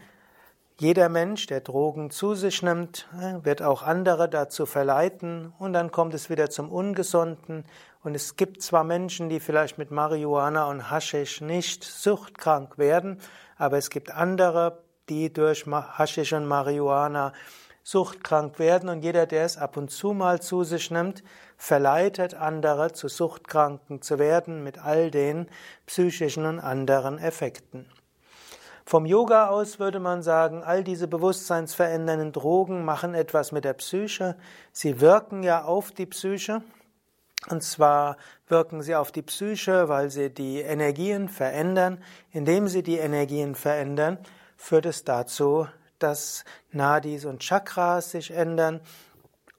jeder 0.80 1.10
Mensch, 1.10 1.46
der 1.46 1.60
Drogen 1.60 2.10
zu 2.10 2.34
sich 2.34 2.62
nimmt, 2.62 3.06
äh, 3.20 3.44
wird 3.44 3.60
auch 3.60 3.82
andere 3.82 4.30
dazu 4.30 4.64
verleiten 4.64 5.52
und 5.58 5.74
dann 5.74 5.90
kommt 5.90 6.14
es 6.14 6.30
wieder 6.30 6.48
zum 6.48 6.72
Ungesunden. 6.72 7.64
Und 8.02 8.14
es 8.14 8.36
gibt 8.36 8.62
zwar 8.62 8.82
Menschen, 8.82 9.28
die 9.28 9.40
vielleicht 9.40 9.76
mit 9.76 9.90
Marihuana 9.90 10.70
und 10.70 10.90
Haschisch 10.90 11.42
nicht 11.42 11.84
suchtkrank 11.84 12.78
werden, 12.78 13.20
aber 13.58 13.76
es 13.76 13.90
gibt 13.90 14.10
andere, 14.10 14.82
die 15.10 15.30
durch 15.30 15.66
Haschisch 15.66 16.32
und 16.32 16.46
Marihuana 16.46 17.34
suchtkrank 17.82 18.58
werden 18.58 18.88
und 18.88 19.02
jeder, 19.02 19.26
der 19.26 19.44
es 19.44 19.56
ab 19.56 19.76
und 19.76 19.90
zu 19.90 20.12
mal 20.12 20.40
zu 20.40 20.64
sich 20.64 20.90
nimmt, 20.90 21.22
verleitet 21.56 22.34
andere 22.34 22.92
zu 22.92 23.08
Suchtkranken 23.08 24.02
zu 24.02 24.18
werden 24.18 24.62
mit 24.62 24.78
all 24.78 25.10
den 25.10 25.48
psychischen 25.86 26.46
und 26.46 26.58
anderen 26.58 27.18
Effekten. 27.18 27.86
Vom 28.90 29.06
Yoga 29.06 29.48
aus 29.48 29.78
würde 29.78 30.00
man 30.00 30.22
sagen, 30.22 30.64
all 30.64 30.82
diese 30.82 31.06
bewusstseinsverändernden 31.06 32.32
Drogen 32.32 32.84
machen 32.84 33.14
etwas 33.14 33.52
mit 33.52 33.64
der 33.64 33.74
Psyche. 33.74 34.36
Sie 34.72 35.00
wirken 35.00 35.44
ja 35.44 35.62
auf 35.62 35.92
die 35.92 36.06
Psyche. 36.06 36.62
Und 37.48 37.62
zwar 37.62 38.16
wirken 38.48 38.82
sie 38.82 38.96
auf 38.96 39.12
die 39.12 39.22
Psyche, 39.22 39.88
weil 39.88 40.10
sie 40.10 40.28
die 40.28 40.60
Energien 40.60 41.28
verändern. 41.28 42.02
Indem 42.32 42.66
sie 42.66 42.82
die 42.82 42.98
Energien 42.98 43.54
verändern, 43.54 44.18
führt 44.56 44.86
es 44.86 45.04
dazu, 45.04 45.68
dass 46.02 46.44
Nadis 46.72 47.24
und 47.24 47.40
Chakras 47.40 48.10
sich 48.10 48.30
ändern 48.30 48.80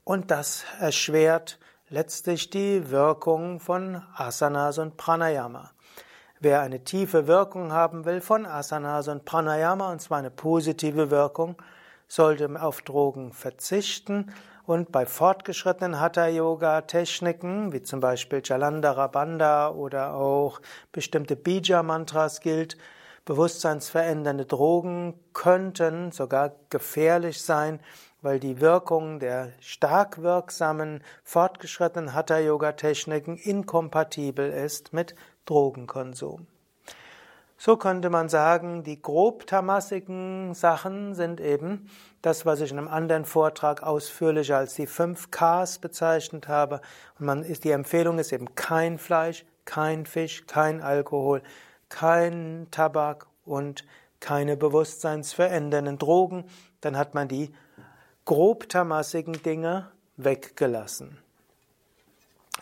und 0.03 0.31
das 0.31 0.65
erschwert 0.79 1.59
letztlich 1.89 2.49
die 2.49 2.89
Wirkung 2.89 3.59
von 3.59 4.01
Asanas 4.15 4.77
und 4.77 4.97
Pranayama. 4.97 5.71
Wer 6.39 6.61
eine 6.61 6.83
tiefe 6.83 7.27
Wirkung 7.27 7.71
haben 7.71 8.05
will 8.05 8.19
von 8.19 8.45
Asanas 8.45 9.07
und 9.07 9.25
Pranayama, 9.25 9.91
und 9.91 10.01
zwar 10.01 10.17
eine 10.17 10.31
positive 10.31 11.11
Wirkung, 11.11 11.55
sollte 12.07 12.49
auf 12.61 12.81
Drogen 12.81 13.31
verzichten 13.31 14.33
und 14.65 14.91
bei 14.91 15.05
fortgeschrittenen 15.05 15.99
Hatha-Yoga-Techniken, 15.99 17.73
wie 17.73 17.83
zum 17.83 17.99
Beispiel 17.99 18.41
Jalandhara 18.43 19.07
Bandha 19.07 19.69
oder 19.69 20.13
auch 20.13 20.61
bestimmte 20.91 21.35
Bija-Mantras 21.35 22.41
gilt, 22.41 22.77
Bewusstseinsverändernde 23.25 24.45
Drogen 24.45 25.13
könnten 25.33 26.11
sogar 26.11 26.53
gefährlich 26.69 27.41
sein, 27.41 27.79
weil 28.21 28.39
die 28.39 28.61
Wirkung 28.61 29.19
der 29.19 29.51
stark 29.59 30.21
wirksamen 30.21 31.03
fortgeschrittenen 31.23 32.13
Hatha-Yoga-Techniken 32.13 33.37
inkompatibel 33.37 34.51
ist 34.51 34.93
mit 34.93 35.15
Drogenkonsum. 35.45 36.47
So 37.63 37.77
könnte 37.77 38.09
man 38.09 38.27
sagen, 38.27 38.81
die 38.81 38.99
grobtamassigen 38.99 40.55
Sachen 40.55 41.13
sind 41.13 41.39
eben 41.39 41.91
das, 42.23 42.43
was 42.43 42.59
ich 42.59 42.71
in 42.71 42.79
einem 42.79 42.87
anderen 42.87 43.23
Vortrag 43.23 43.83
ausführlicher 43.83 44.57
als 44.57 44.73
die 44.73 44.87
fünf 44.87 45.29
Ks 45.29 45.77
bezeichnet 45.77 46.47
habe. 46.47 46.81
Und 47.19 47.27
man 47.27 47.43
ist, 47.43 47.63
die 47.63 47.69
Empfehlung 47.69 48.17
ist 48.17 48.33
eben 48.33 48.55
kein 48.55 48.97
Fleisch, 48.97 49.45
kein 49.65 50.07
Fisch, 50.07 50.47
kein 50.47 50.81
Alkohol, 50.81 51.43
kein 51.91 52.67
Tabak 52.71 53.27
und 53.45 53.85
keine 54.19 54.57
bewusstseinsverändernden 54.57 55.99
Drogen, 55.99 56.45
dann 56.79 56.97
hat 56.97 57.13
man 57.13 57.27
die 57.27 57.53
grobtamassigen 58.25 59.43
Dinge 59.43 59.91
weggelassen. 60.17 61.19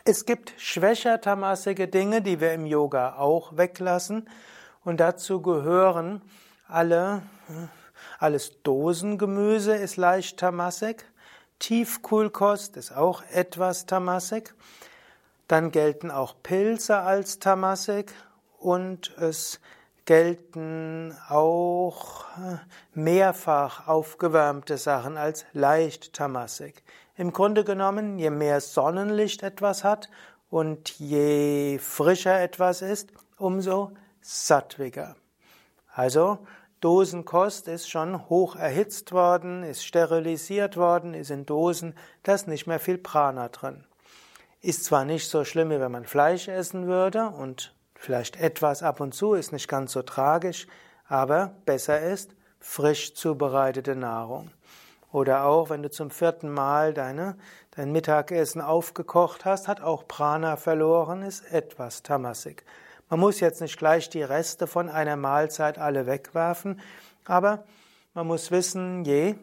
Es 0.06 0.26
gibt 0.26 0.54
schwächertamassige 0.58 1.88
Dinge, 1.88 2.22
die 2.22 2.42
wir 2.42 2.54
im 2.54 2.66
Yoga 2.66 3.18
auch 3.18 3.56
weglassen. 3.58 4.28
Und 4.84 5.00
dazu 5.00 5.42
gehören 5.42 6.22
alle, 6.68 7.22
alles 8.18 8.64
Dosengemüse 8.64 9.76
ist 9.76 9.98
leicht 9.98 10.40
tamassig, 10.40 11.06
Tiefkühlkost 11.60 12.78
ist 12.78 12.96
auch 12.96 13.22
etwas 13.32 13.86
tamassig, 13.86 14.54
dann 15.50 15.72
gelten 15.72 16.10
auch 16.10 16.36
Pilze 16.42 16.98
als 17.00 17.40
tamassig 17.40 18.14
und 18.60 19.16
es 19.18 19.60
gelten 20.06 21.16
auch 21.28 22.26
äh, 22.38 22.58
mehrfach 22.94 23.88
aufgewärmte 23.88 24.78
Sachen 24.78 25.18
als 25.18 25.46
leicht 25.54 26.14
tamassig. 26.14 26.84
Im 27.16 27.32
Grunde 27.32 27.64
genommen, 27.64 28.18
je 28.18 28.30
mehr 28.30 28.62
Sonnenlicht 28.62 29.44
etwas 29.44 29.84
hat 29.84 30.10
und 30.50 30.98
je 31.00 31.78
frischer 31.78 32.42
etwas 32.42 32.82
ist, 32.82 33.12
umso 33.38 33.92
sattwiger. 34.22 35.16
Also 35.94 36.40
Dosenkost 36.82 37.68
ist 37.68 37.90
schon 37.90 38.30
hoch 38.30 38.56
erhitzt 38.56 39.12
worden, 39.12 39.64
ist 39.64 39.86
sterilisiert 39.86 40.78
worden, 40.78 41.14
ist 41.14 41.30
in 41.30 41.46
Dosen, 41.46 41.94
da 42.24 42.34
ist 42.34 42.48
nicht 42.48 42.68
mehr 42.68 42.80
viel 42.80 42.98
Prana 42.98 43.50
drin. 43.50 43.84
Ist 44.62 44.86
zwar 44.86 45.06
nicht 45.06 45.30
so 45.30 45.44
schlimm, 45.44 45.70
wie 45.70 45.80
wenn 45.80 45.92
man 45.92 46.06
Fleisch 46.06 46.48
essen 46.48 46.88
würde 46.88 47.28
und 47.28 47.76
Vielleicht 48.02 48.40
etwas 48.40 48.82
ab 48.82 49.02
und 49.02 49.14
zu 49.14 49.34
ist 49.34 49.52
nicht 49.52 49.68
ganz 49.68 49.92
so 49.92 50.02
tragisch, 50.02 50.68
aber 51.08 51.54
besser 51.66 52.00
ist 52.00 52.34
frisch 52.60 53.14
zubereitete 53.14 53.96
Nahrung. 53.96 54.52
Oder 55.12 55.46
auch, 55.46 55.70
wenn 55.70 55.84
du 55.84 55.92
zum 55.92 56.10
vierten 56.10 56.50
Mal 56.50 56.94
deine, 56.94 57.36
dein 57.72 57.92
Mittagessen 57.92 58.62
aufgekocht 58.62 59.44
hast, 59.44 59.68
hat 59.68 59.82
auch 59.82 60.08
Prana 60.08 60.56
verloren, 60.56 61.24
ist 61.24 61.52
etwas 61.52 62.02
tamasig. 62.02 62.64
Man 63.10 63.20
muss 63.20 63.40
jetzt 63.40 63.60
nicht 63.60 63.78
gleich 63.78 64.10
die 64.10 64.24
Reste 64.24 64.66
von 64.66 64.90
einer 64.90 65.16
Mahlzeit 65.16 65.78
alle 65.78 66.06
wegwerfen, 66.06 66.80
aber 67.26 67.66
Man 68.16 68.26
muss 68.26 68.50
wissen, 68.50 69.06
je 69.06 69.36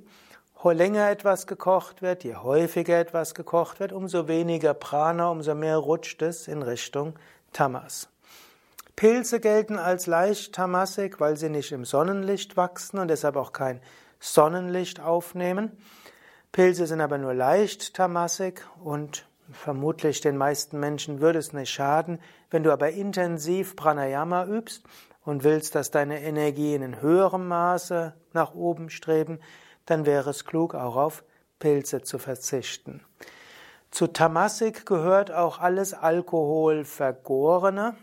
länger 0.64 1.08
etwas 1.08 1.46
gekocht 1.46 2.02
wird, 2.02 2.24
je 2.24 2.34
häufiger 2.34 2.98
etwas 2.98 3.34
gekocht 3.34 3.78
wird, 3.78 3.92
umso 3.92 4.26
weniger 4.26 4.74
Prana, 4.74 5.30
umso 5.30 5.54
mehr 5.54 5.76
rutscht 5.76 6.20
es 6.20 6.48
in 6.48 6.62
Richtung 6.62 7.14
Tamas. 7.52 8.08
Pilze 8.96 9.40
gelten 9.40 9.78
als 9.78 10.06
leicht 10.06 10.54
tamasik, 10.54 11.20
weil 11.20 11.36
sie 11.36 11.50
nicht 11.50 11.70
im 11.70 11.84
Sonnenlicht 11.84 12.56
wachsen 12.56 12.98
und 12.98 13.08
deshalb 13.08 13.36
auch 13.36 13.52
kein 13.52 13.82
Sonnenlicht 14.20 15.00
aufnehmen. 15.00 15.72
Pilze 16.50 16.86
sind 16.86 17.02
aber 17.02 17.18
nur 17.18 17.34
leicht 17.34 17.92
tamasik 17.92 18.66
und 18.82 19.28
vermutlich 19.52 20.22
den 20.22 20.38
meisten 20.38 20.80
Menschen 20.80 21.20
würde 21.20 21.38
es 21.38 21.52
nicht 21.52 21.70
schaden, 21.70 22.20
wenn 22.50 22.62
du 22.62 22.72
aber 22.72 22.90
intensiv 22.90 23.76
Pranayama 23.76 24.46
übst 24.46 24.82
und 25.26 25.44
willst, 25.44 25.74
dass 25.74 25.90
deine 25.90 26.22
Energien 26.22 26.80
in 26.80 27.02
höherem 27.02 27.48
Maße 27.48 28.14
nach 28.32 28.54
oben 28.54 28.88
streben, 28.88 29.40
dann 29.84 30.06
wäre 30.06 30.30
es 30.30 30.46
klug, 30.46 30.74
auch 30.74 30.96
auf 30.96 31.22
Pilze 31.58 32.00
zu 32.00 32.18
verzichten. 32.18 33.02
Zu 33.90 34.06
Tamasik 34.06 34.86
gehört 34.86 35.30
auch 35.30 35.60
alles 35.60 35.92
Alkoholvergorene. 35.94 37.94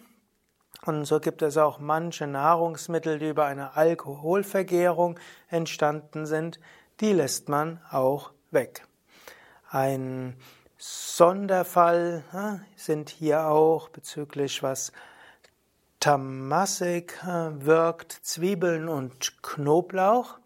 Und 0.85 1.05
so 1.05 1.19
gibt 1.19 1.41
es 1.41 1.57
auch 1.57 1.79
manche 1.79 2.27
Nahrungsmittel, 2.27 3.19
die 3.19 3.29
über 3.29 3.45
eine 3.45 3.75
Alkoholvergärung 3.77 5.17
entstanden 5.49 6.25
sind, 6.25 6.59
die 6.99 7.13
lässt 7.13 7.47
man 7.47 7.79
auch 7.89 8.31
weg. 8.51 8.85
Ein 9.69 10.35
Sonderfall 10.77 12.23
sind 12.75 13.09
hier 13.09 13.47
auch 13.47 13.89
bezüglich 13.89 14.61
was 14.61 14.91
Tamasik 16.01 17.17
wirkt 17.23 18.11
Zwiebeln 18.11 18.89
und 18.89 19.41
Knoblauch. 19.41 20.37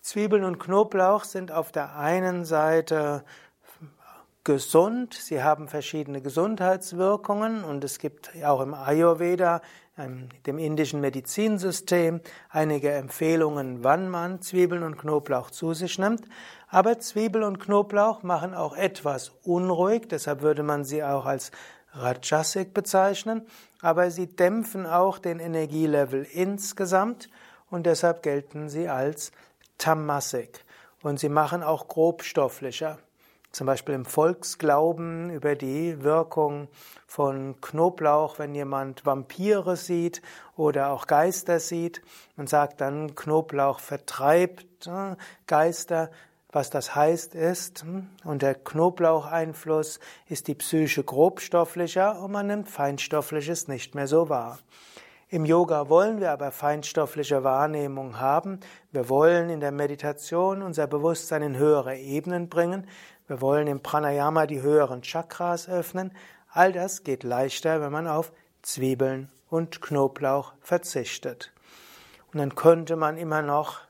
Zwiebeln 0.00 0.42
und 0.42 0.58
Knoblauch 0.58 1.22
sind 1.22 1.52
auf 1.52 1.70
der 1.70 1.96
einen 1.96 2.44
Seite 2.44 3.24
gesund, 4.48 5.12
sie 5.12 5.42
haben 5.42 5.68
verschiedene 5.68 6.22
Gesundheitswirkungen 6.22 7.64
und 7.64 7.84
es 7.84 7.98
gibt 7.98 8.30
auch 8.42 8.62
im 8.62 8.72
Ayurveda, 8.72 9.60
dem 10.46 10.58
indischen 10.58 11.02
Medizinsystem, 11.02 12.22
einige 12.48 12.90
Empfehlungen, 12.92 13.84
wann 13.84 14.08
man 14.08 14.40
Zwiebeln 14.40 14.84
und 14.84 14.96
Knoblauch 14.96 15.50
zu 15.50 15.74
sich 15.74 15.98
nimmt. 15.98 16.22
Aber 16.66 16.98
Zwiebel 16.98 17.42
und 17.42 17.60
Knoblauch 17.60 18.22
machen 18.22 18.54
auch 18.54 18.74
etwas 18.74 19.32
unruhig, 19.42 20.08
deshalb 20.08 20.40
würde 20.40 20.62
man 20.62 20.82
sie 20.82 21.04
auch 21.04 21.26
als 21.26 21.50
Rajasik 21.92 22.72
bezeichnen, 22.72 23.46
aber 23.82 24.10
sie 24.10 24.34
dämpfen 24.34 24.86
auch 24.86 25.18
den 25.18 25.40
Energielevel 25.40 26.26
insgesamt 26.32 27.28
und 27.68 27.84
deshalb 27.84 28.22
gelten 28.22 28.70
sie 28.70 28.88
als 28.88 29.30
Tamasik. 29.76 30.64
Und 31.02 31.20
sie 31.20 31.28
machen 31.28 31.62
auch 31.62 31.86
grobstofflicher. 31.86 32.98
Zum 33.50 33.66
Beispiel 33.66 33.94
im 33.94 34.04
Volksglauben 34.04 35.30
über 35.30 35.56
die 35.56 36.02
Wirkung 36.02 36.68
von 37.06 37.60
Knoblauch, 37.60 38.38
wenn 38.38 38.54
jemand 38.54 39.06
Vampire 39.06 39.76
sieht 39.76 40.20
oder 40.56 40.90
auch 40.90 41.06
Geister 41.06 41.58
sieht. 41.58 42.02
Man 42.36 42.46
sagt 42.46 42.80
dann, 42.80 43.14
Knoblauch 43.14 43.80
vertreibt 43.80 44.86
äh, 44.86 45.16
Geister. 45.46 46.10
Was 46.50 46.70
das 46.70 46.94
heißt 46.94 47.34
ist, 47.34 47.82
hm, 47.82 48.08
unter 48.24 48.54
Knoblaucheinfluss 48.54 50.00
ist 50.28 50.48
die 50.48 50.54
Psyche 50.54 51.04
grobstofflicher 51.04 52.22
und 52.22 52.32
man 52.32 52.46
nimmt 52.46 52.70
Feinstoffliches 52.70 53.68
nicht 53.68 53.94
mehr 53.94 54.06
so 54.06 54.28
wahr. 54.30 54.58
Im 55.30 55.44
Yoga 55.44 55.90
wollen 55.90 56.20
wir 56.20 56.30
aber 56.30 56.50
feinstoffliche 56.50 57.44
Wahrnehmung 57.44 58.18
haben. 58.18 58.60
Wir 58.92 59.10
wollen 59.10 59.50
in 59.50 59.60
der 59.60 59.72
Meditation 59.72 60.62
unser 60.62 60.86
Bewusstsein 60.86 61.42
in 61.42 61.58
höhere 61.58 61.98
Ebenen 61.98 62.48
bringen. 62.48 62.86
Wir 63.28 63.42
wollen 63.42 63.66
im 63.66 63.80
Pranayama 63.80 64.46
die 64.46 64.62
höheren 64.62 65.02
Chakras 65.02 65.68
öffnen. 65.68 66.12
All 66.50 66.72
das 66.72 67.04
geht 67.04 67.24
leichter, 67.24 67.82
wenn 67.82 67.92
man 67.92 68.06
auf 68.06 68.32
Zwiebeln 68.62 69.30
und 69.50 69.82
Knoblauch 69.82 70.54
verzichtet. 70.62 71.52
Und 72.32 72.38
dann 72.38 72.54
könnte 72.54 72.96
man 72.96 73.18
immer 73.18 73.42
noch 73.42 73.80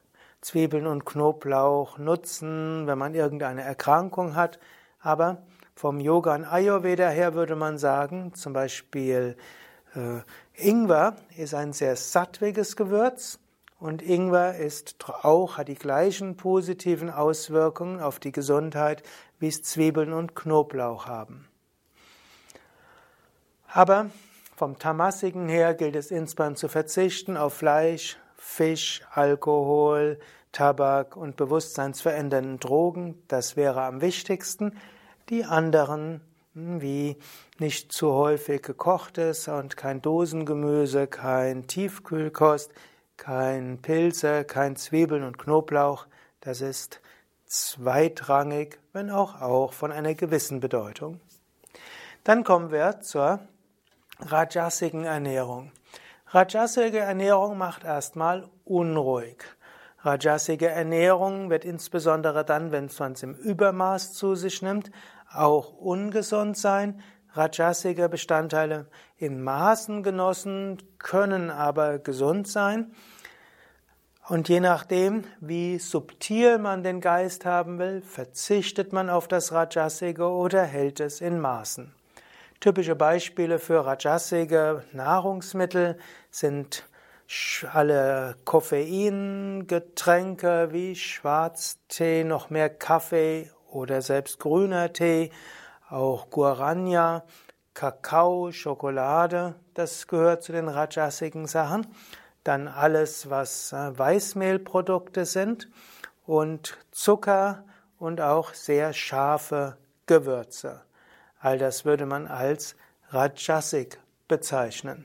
Zwiebeln 0.41 0.89
und 0.89 1.07
Knoblauch 1.07 1.99
nutzen, 1.99 2.89
wenn 2.89 2.99
man 2.99 3.15
irgendeine 3.15 3.63
Erkrankung 3.63 4.35
hat. 4.35 4.59
Aber 5.01 5.43
vom 5.77 6.01
Yoga 6.01 6.35
und 6.35 6.45
Ayurveda 6.45 7.09
her 7.09 7.35
würde 7.35 7.55
man 7.55 7.79
sagen, 7.79 8.35
zum 8.35 8.53
Beispiel 8.53 9.37
äh, 9.95 10.21
Ingwer 10.55 11.15
ist 11.37 11.55
ein 11.55 11.73
sehr 11.73 11.95
sattwiges 11.95 12.75
Gewürz. 12.75 13.39
Und 13.81 14.03
Ingwer 14.03 14.57
ist 14.57 14.97
auch, 15.23 15.57
hat 15.57 15.69
die 15.69 15.77
gleichen 15.77 16.37
positiven 16.37 17.11
Auswirkungen 17.11 18.01
auf 18.01 18.19
die 18.19 18.33
Gesundheit, 18.33 19.05
wie 19.39 19.49
es 19.49 19.63
Zwiebeln 19.63 20.13
und 20.13 20.35
Knoblauch 20.35 21.07
haben. 21.07 21.49
Aber 23.67 24.11
vom 24.57 24.79
Tamasigen 24.79 25.49
her 25.49 25.75
gilt 25.75 25.95
es 25.95 26.11
insbesondere 26.11 26.59
zu 26.59 26.69
verzichten 26.69 27.37
auf 27.37 27.55
Fleisch, 27.55 28.17
Fisch, 28.37 29.03
Alkohol, 29.13 30.19
Tabak 30.53 31.17
und 31.17 31.37
bewusstseinsverändernden 31.37 32.59
Drogen. 32.59 33.23
Das 33.29 33.57
wäre 33.57 33.83
am 33.83 34.01
wichtigsten. 34.01 34.77
Die 35.29 35.45
anderen, 35.45 36.23
hm, 36.55 36.81
wie 36.81 37.17
nicht 37.59 37.93
zu 37.93 38.13
häufig 38.13 38.63
gekochtes 38.63 39.49
und 39.49 39.77
kein 39.77 40.01
Dosengemüse, 40.01 41.07
kein 41.07 41.67
Tiefkühlkost, 41.67 42.73
kein 43.17 43.79
Pilze, 43.83 44.45
kein 44.45 44.77
Zwiebeln 44.77 45.25
und 45.25 45.39
Knoblauch, 45.39 46.07
das 46.41 46.61
ist 46.61 47.01
zweitrangig, 47.49 48.79
wenn 48.93 49.11
auch 49.11 49.41
auch 49.41 49.73
von 49.73 49.91
einer 49.93 50.15
gewissen 50.15 50.61
Bedeutung. 50.61 51.21
Dann 52.25 52.45
kommen 52.45 52.71
wir 52.71 53.01
zur 53.01 53.41
rajasigen 54.21 55.05
Ernährung. 55.05 55.73
Rajasige 56.29 56.99
Ernährung 56.99 57.57
macht 57.57 57.85
erstmal 57.85 58.49
unruhig. 58.65 59.43
Rajasige 60.01 60.69
Ernährung 60.69 61.51
wird 61.51 61.65
insbesondere 61.65 62.45
dann, 62.45 62.71
wenn 62.71 62.91
man 62.99 63.13
es 63.13 63.23
im 63.23 63.35
Übermaß 63.35 64.13
zu 64.13 64.35
sich 64.35 64.63
nimmt, 64.63 64.91
auch 65.33 65.73
ungesund 65.73 66.57
sein, 66.57 67.03
Rajasige 67.35 68.09
Bestandteile 68.09 68.87
in 69.17 69.43
Maßen 69.43 70.03
genossen 70.03 70.79
können 70.99 71.51
aber 71.51 71.99
gesund 71.99 72.49
sein. 72.49 72.93
Und 74.29 74.49
je 74.51 74.61
nachdem, 74.61 75.25
wie 75.41 75.79
subtil 75.79 76.59
man 76.59 76.83
den 76.83 77.01
Geist 77.01 77.47
haben 77.47 77.79
will, 77.79 78.03
verzichtet 78.03 78.93
man 78.93 79.09
auf 79.09 79.27
das 79.27 79.53
Rajasige 79.53 80.29
oder 80.29 80.65
hält 80.65 81.01
es 81.01 81.23
in 81.23 81.41
Maßen. 81.41 81.95
Typische 82.61 82.95
Beispiele 82.95 83.59
für 83.59 83.87
Rajasige 83.87 84.85
Nahrungsmittel 84.93 85.97
sind 86.31 86.85
alle 87.73 88.37
Koffeingetränke 88.45 90.69
wie 90.73 90.95
Schwarztee, 90.95 92.25
noch 92.25 92.51
mehr 92.51 92.69
Kaffee 92.69 93.51
oder 93.71 94.03
selbst 94.03 94.39
grüner 94.41 94.93
Tee, 94.93 95.31
auch 95.89 96.29
Guarania, 96.29 97.25
Kakao, 97.73 98.53
Schokolade, 98.53 99.55
das 99.73 100.07
gehört 100.07 100.43
zu 100.43 100.53
den 100.53 100.69
rajasigen 100.69 101.47
Sachen. 101.47 101.87
Dann 102.49 102.67
alles, 102.67 103.29
was 103.29 103.75
äh, 103.75 103.99
Weißmehlprodukte 103.99 105.27
sind 105.27 105.69
und 106.25 106.79
Zucker 106.93 107.67
und 107.99 108.23
auch 108.23 108.55
sehr 108.55 108.95
scharfe 108.95 109.77
Gewürze. 110.07 110.81
All 111.41 111.59
das 111.59 111.85
würde 111.85 112.07
man 112.07 112.27
als 112.27 112.75
Rajasik 113.11 114.01
bezeichnen. 114.29 115.05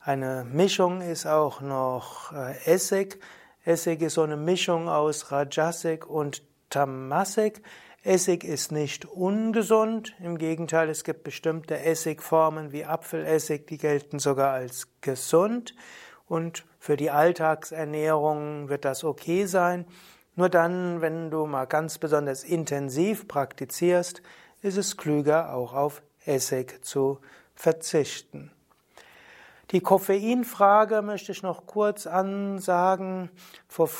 Eine 0.00 0.46
Mischung 0.50 1.02
ist 1.02 1.26
auch 1.26 1.60
noch 1.60 2.32
äh, 2.32 2.56
Essig. 2.64 3.20
Essig 3.66 4.00
ist 4.00 4.14
so 4.14 4.22
eine 4.22 4.38
Mischung 4.38 4.88
aus 4.88 5.30
Rajasik 5.30 6.06
und 6.06 6.42
Tamasik. 6.70 7.60
Essig 8.04 8.42
ist 8.42 8.72
nicht 8.72 9.04
ungesund, 9.04 10.14
im 10.18 10.38
Gegenteil, 10.38 10.88
es 10.88 11.04
gibt 11.04 11.24
bestimmte 11.24 11.78
Essigformen 11.78 12.72
wie 12.72 12.86
Apfelessig, 12.86 13.66
die 13.66 13.76
gelten 13.76 14.18
sogar 14.18 14.54
als 14.54 14.88
gesund 15.02 15.74
und 16.30 16.64
für 16.78 16.96
die 16.96 17.10
Alltagsernährung 17.10 18.68
wird 18.68 18.84
das 18.84 19.02
okay 19.02 19.46
sein. 19.46 19.84
Nur 20.36 20.48
dann, 20.48 21.00
wenn 21.00 21.28
du 21.32 21.44
mal 21.44 21.64
ganz 21.64 21.98
besonders 21.98 22.44
intensiv 22.44 23.26
praktizierst, 23.26 24.22
ist 24.62 24.76
es 24.76 24.96
klüger, 24.96 25.52
auch 25.52 25.74
auf 25.74 26.02
Essig 26.24 26.84
zu 26.84 27.18
verzichten. 27.56 28.52
Die 29.72 29.80
Koffeinfrage 29.80 31.02
möchte 31.02 31.32
ich 31.32 31.42
noch 31.42 31.66
kurz 31.66 32.06
ansagen. 32.06 33.28
Vor 33.66 33.90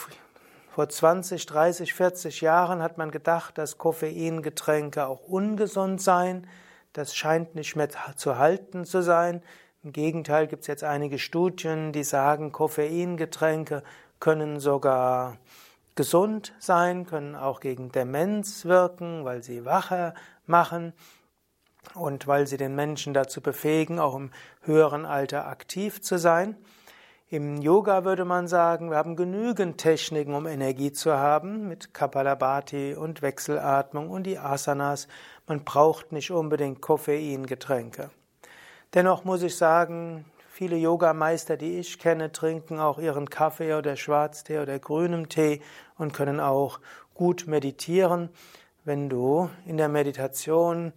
vor 0.73 0.88
20, 0.88 1.47
30, 1.47 1.95
40 1.95 2.40
Jahren 2.43 2.81
hat 2.81 2.97
man 2.97 3.11
gedacht, 3.11 3.59
dass 3.59 3.77
Koffeingetränke 3.77 5.05
auch 5.05 5.27
ungesund 5.27 6.01
seien. 6.01 6.47
Das 6.93 7.16
scheint 7.16 7.57
nicht 7.57 7.75
mehr 7.75 7.88
zu 8.14 8.38
halten 8.38 8.85
zu 8.85 9.03
sein. 9.03 9.43
Im 9.83 9.93
Gegenteil 9.93 10.47
gibt 10.47 10.61
es 10.61 10.66
jetzt 10.66 10.85
einige 10.85 11.19
Studien, 11.19 11.93
die 11.93 12.05
sagen, 12.05 12.53
Koffeingetränke 12.53 13.83
können 14.19 14.61
sogar 14.61 15.38
gesund 15.95 16.53
sein, 16.59 17.07
können 17.07 17.35
auch 17.35 17.61
gegen 17.61 17.90
Demenz 17.90 18.66
wirken, 18.66 19.25
weil 19.25 19.43
sie 19.43 19.64
wacher 19.64 20.12
machen 20.45 20.93
und 21.95 22.27
weil 22.27 22.47
sie 22.47 22.59
den 22.59 22.75
Menschen 22.75 23.14
dazu 23.14 23.40
befähigen, 23.40 23.99
auch 23.99 24.14
im 24.16 24.33
höheren 24.61 25.07
Alter 25.07 25.47
aktiv 25.47 26.03
zu 26.03 26.19
sein. 26.19 26.57
Im 27.31 27.62
Yoga 27.62 28.05
würde 28.05 28.27
man 28.27 28.49
sagen, 28.49 28.90
wir 28.90 28.99
haben 28.99 29.16
genügend 29.16 29.79
Techniken, 29.79 30.35
um 30.35 30.47
Energie 30.47 30.93
zu 30.93 31.14
haben, 31.14 31.69
mit 31.69 31.95
Kapalabhati 31.95 32.97
und 32.97 33.23
Wechselatmung 33.23 34.11
und 34.11 34.25
die 34.25 34.38
Asanas. 34.38 35.09
Man 35.47 35.64
braucht 35.64 36.12
nicht 36.12 36.33
unbedingt 36.33 36.83
Koffeingetränke. 36.83 38.11
Dennoch 38.92 39.22
muss 39.22 39.42
ich 39.42 39.57
sagen, 39.57 40.24
viele 40.48 40.76
Yogameister, 40.76 41.57
die 41.57 41.79
ich 41.79 42.00
kenne, 42.00 42.33
trinken 42.33 42.81
auch 42.81 42.98
ihren 42.98 43.31
Kaffee 43.31 43.74
oder 43.74 43.94
Schwarztee 43.94 44.59
oder 44.59 44.81
grünem 44.81 45.29
Tee 45.29 45.62
und 45.96 46.12
können 46.12 46.40
auch 46.40 46.81
gut 47.14 47.46
meditieren. 47.46 48.31
Wenn 48.85 49.09
du 49.09 49.48
in 49.64 49.76
der 49.76 49.88
Meditation 49.88 50.92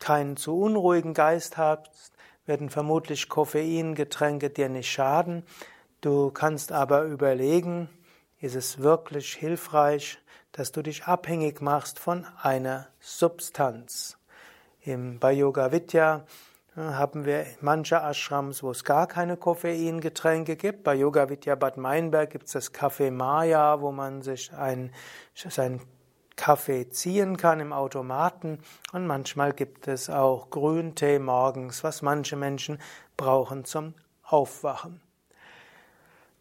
keinen 0.00 0.36
zu 0.36 0.58
unruhigen 0.58 1.14
Geist 1.14 1.56
hast, 1.56 2.12
werden 2.44 2.70
vermutlich 2.70 3.28
Koffeingetränke 3.28 4.50
dir 4.50 4.68
nicht 4.68 4.90
schaden. 4.90 5.44
Du 6.00 6.32
kannst 6.32 6.72
aber 6.72 7.04
überlegen, 7.04 7.88
ist 8.40 8.56
es 8.56 8.80
wirklich 8.80 9.34
hilfreich, 9.34 10.18
dass 10.50 10.72
du 10.72 10.82
dich 10.82 11.04
abhängig 11.04 11.60
machst 11.60 12.00
von 12.00 12.26
einer 12.42 12.88
Substanz. 12.98 14.18
Im, 14.80 15.20
bei 15.20 15.36
Vidya 15.36 16.24
haben 16.78 17.24
wir 17.24 17.44
manche 17.60 17.96
Ashrams, 17.96 18.62
wo 18.62 18.70
es 18.70 18.84
gar 18.84 19.08
keine 19.08 19.36
Koffeingetränke 19.36 20.56
gibt. 20.56 20.84
Bei 20.84 20.94
Yoga 20.94 21.28
Vidya 21.28 21.56
Bad 21.56 21.76
Meinberg 21.76 22.30
gibt 22.30 22.46
es 22.46 22.52
das 22.52 22.72
Café 22.72 23.10
Maya, 23.10 23.80
wo 23.80 23.90
man 23.90 24.22
sich 24.22 24.52
ein, 24.52 24.92
sein 25.34 25.80
Kaffee 26.36 26.88
ziehen 26.88 27.36
kann 27.36 27.58
im 27.58 27.72
Automaten 27.72 28.60
und 28.92 29.06
manchmal 29.06 29.52
gibt 29.52 29.88
es 29.88 30.08
auch 30.08 30.50
Grüntee 30.50 31.18
morgens, 31.18 31.82
was 31.82 32.00
manche 32.00 32.36
Menschen 32.36 32.78
brauchen 33.16 33.64
zum 33.64 33.94
Aufwachen. 34.22 35.00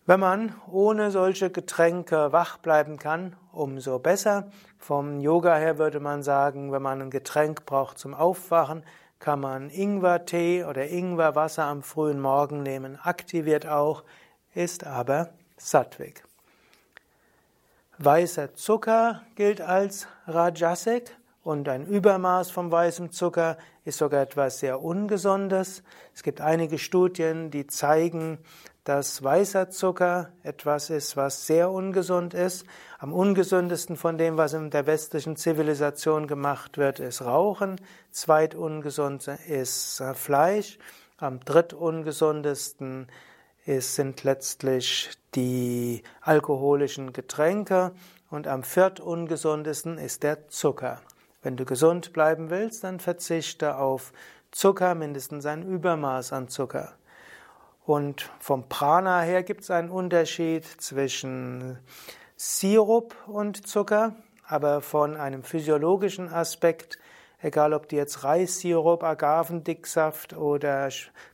Wenn 0.05 0.19
man 0.19 0.55
ohne 0.71 1.09
solche 1.09 1.49
Getränke 1.49 2.31
wach 2.31 2.59
bleiben 2.59 2.97
kann, 2.97 3.35
umso 3.51 3.99
besser. 3.99 4.49
Vom 4.77 5.19
Yoga 5.19 5.55
her 5.55 5.79
würde 5.79 5.99
man 5.99 6.21
sagen, 6.23 6.71
wenn 6.71 6.81
man 6.81 7.01
ein 7.01 7.09
Getränk 7.09 7.65
braucht 7.65 7.97
zum 7.97 8.13
Aufwachen, 8.13 8.83
kann 9.19 9.39
man 9.39 9.69
Ingwertee 9.69 10.63
oder 10.63 10.87
Ingwerwasser 10.87 11.65
am 11.65 11.83
frühen 11.83 12.19
Morgen 12.19 12.63
nehmen. 12.63 12.97
Aktiviert 13.01 13.67
auch, 13.67 14.03
ist 14.53 14.85
aber 14.85 15.33
Sattvik. 15.57 16.23
Weißer 17.97 18.53
Zucker 18.53 19.23
gilt 19.35 19.59
als 19.59 20.07
Rajasik 20.27 21.16
und 21.47 21.69
ein 21.69 21.85
Übermaß 21.85 22.51
von 22.51 22.69
weißem 22.69 23.13
Zucker 23.13 23.57
ist 23.85 23.99
sogar 23.99 24.21
etwas 24.21 24.59
sehr 24.59 24.83
Ungesundes. 24.83 25.81
Es 26.13 26.21
gibt 26.21 26.41
einige 26.41 26.77
Studien, 26.77 27.51
die 27.51 27.67
zeigen, 27.67 28.39
dass 28.83 29.23
weißer 29.23 29.69
Zucker 29.69 30.33
etwas 30.43 30.89
ist, 30.89 31.15
was 31.15 31.47
sehr 31.47 31.71
ungesund 31.71 32.33
ist. 32.33 32.65
Am 32.99 33.13
ungesündesten 33.13 33.95
von 33.95 34.17
dem, 34.17 34.35
was 34.35 34.51
in 34.51 34.71
der 34.71 34.87
westlichen 34.87 35.37
Zivilisation 35.37 36.27
gemacht 36.27 36.77
wird, 36.77 36.99
ist 36.99 37.21
Rauchen. 37.21 37.79
Zweitungesund 38.11 39.25
ist 39.47 40.03
Fleisch. 40.15 40.77
Am 41.15 41.39
drittungesundesten 41.39 43.07
ist, 43.65 43.95
sind 43.95 44.25
letztlich 44.25 45.11
die 45.33 46.03
alkoholischen 46.19 47.13
Getränke 47.13 47.93
und 48.29 48.47
am 48.47 48.63
viertungesundesten 48.63 49.97
ist 49.97 50.23
der 50.23 50.49
Zucker. 50.49 50.99
Wenn 51.47 51.55
du 51.55 51.63
gesund 51.63 52.11
bleiben 52.11 52.49
willst, 52.49 52.83
dann 52.83 52.99
verzichte 52.99 53.77
auf 53.77 54.11
Zucker, 54.51 54.95
mindestens 54.95 55.45
ein 55.45 55.63
Übermaß 55.63 56.33
an 56.33 56.49
Zucker. 56.49 56.91
Und 57.85 58.29
vom 58.41 58.67
Prana 58.67 59.21
her 59.21 59.43
gibt 59.43 59.61
es 59.61 59.71
einen 59.71 59.89
Unterschied 59.89 60.65
zwischen 60.65 61.79
Sirup 62.35 63.15
und 63.27 63.65
Zucker, 63.65 64.17
aber 64.45 64.81
von 64.81 65.15
einem 65.15 65.41
physiologischen 65.41 66.27
Aspekt 66.27 66.99
egal 67.41 67.73
ob 67.73 67.87
du 67.87 67.95
jetzt 67.95 68.25
Reissirup, 68.25 69.03
Agavendicksaft 69.03 70.35
oder 70.35 70.89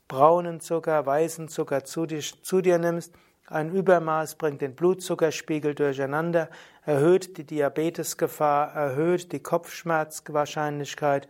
braunen 0.08 0.60
Zucker, 0.60 1.08
weißen 1.08 1.48
Zucker 1.48 1.86
zu 1.86 2.06
dir, 2.06 2.22
zu 2.22 2.62
dir 2.62 2.78
nimmst, 2.78 3.16
ein 3.48 3.72
Übermaß 3.72 4.36
bringt 4.36 4.62
den 4.62 4.76
Blutzuckerspiegel 4.76 5.76
durcheinander, 5.76 6.50
erhöht 6.86 7.38
die 7.38 7.44
Diabetesgefahr, 7.44 8.74
erhöht 8.74 9.32
die 9.32 9.42
Kopfschmerzwahrscheinlichkeit, 9.42 11.28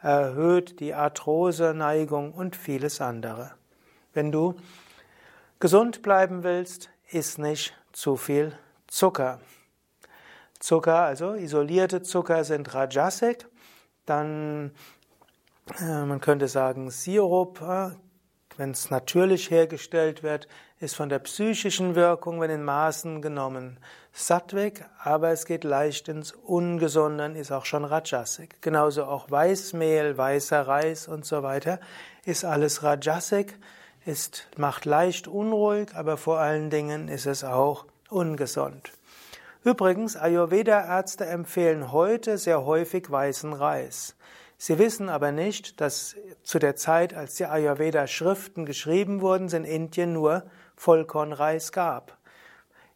erhöht 0.00 0.80
die 0.80 0.94
Arthrose-Neigung 0.94 2.32
und 2.32 2.56
vieles 2.56 3.00
andere. 3.00 3.52
Wenn 4.12 4.32
du 4.32 4.56
gesund 5.60 6.02
bleiben 6.02 6.42
willst, 6.42 6.90
iss 7.10 7.38
nicht 7.38 7.74
zu 7.92 8.16
viel 8.16 8.52
Zucker. 8.88 9.40
Zucker, 10.58 11.02
also 11.02 11.34
isolierte 11.34 12.02
Zucker 12.02 12.44
sind 12.44 12.74
Rajasik 12.74 13.46
dann, 14.06 14.72
äh, 15.78 16.04
man 16.04 16.20
könnte 16.20 16.48
sagen, 16.48 16.90
Sirup, 16.90 17.60
äh, 17.60 17.90
wenn 18.58 18.70
es 18.70 18.90
natürlich 18.90 19.50
hergestellt 19.50 20.22
wird, 20.22 20.48
ist 20.80 20.96
von 20.96 21.08
der 21.08 21.20
psychischen 21.20 21.94
Wirkung, 21.94 22.40
wenn 22.40 22.50
in 22.50 22.64
Maßen 22.64 23.22
genommen, 23.22 23.78
Sattvik, 24.12 24.84
aber 25.02 25.30
es 25.30 25.46
geht 25.46 25.64
leicht 25.64 26.08
ins 26.08 26.32
Ungesunde, 26.32 27.38
ist 27.38 27.52
auch 27.52 27.64
schon 27.64 27.84
Rajasik. 27.84 28.60
Genauso 28.60 29.04
auch 29.04 29.30
Weißmehl, 29.30 30.18
weißer 30.18 30.66
Reis 30.66 31.08
und 31.08 31.24
so 31.24 31.42
weiter, 31.42 31.80
ist 32.24 32.44
alles 32.44 32.82
Rajasik, 32.82 33.58
ist, 34.04 34.48
macht 34.56 34.84
leicht 34.84 35.28
unruhig, 35.28 35.94
aber 35.94 36.16
vor 36.16 36.40
allen 36.40 36.68
Dingen 36.68 37.08
ist 37.08 37.26
es 37.26 37.44
auch 37.44 37.86
ungesund. 38.10 38.92
Übrigens, 39.64 40.16
Ayurveda-Ärzte 40.16 41.24
empfehlen 41.24 41.92
heute 41.92 42.36
sehr 42.36 42.64
häufig 42.64 43.08
weißen 43.10 43.52
Reis. 43.52 44.16
Sie 44.64 44.78
wissen 44.78 45.08
aber 45.08 45.32
nicht, 45.32 45.80
dass 45.80 46.14
zu 46.44 46.60
der 46.60 46.76
Zeit, 46.76 47.14
als 47.14 47.34
die 47.34 47.46
Ayurveda-Schriften 47.46 48.64
geschrieben 48.64 49.20
wurden, 49.20 49.46
es 49.46 49.54
in 49.54 49.64
Indien 49.64 50.12
nur 50.12 50.44
Vollkornreis 50.76 51.72
gab. 51.72 52.16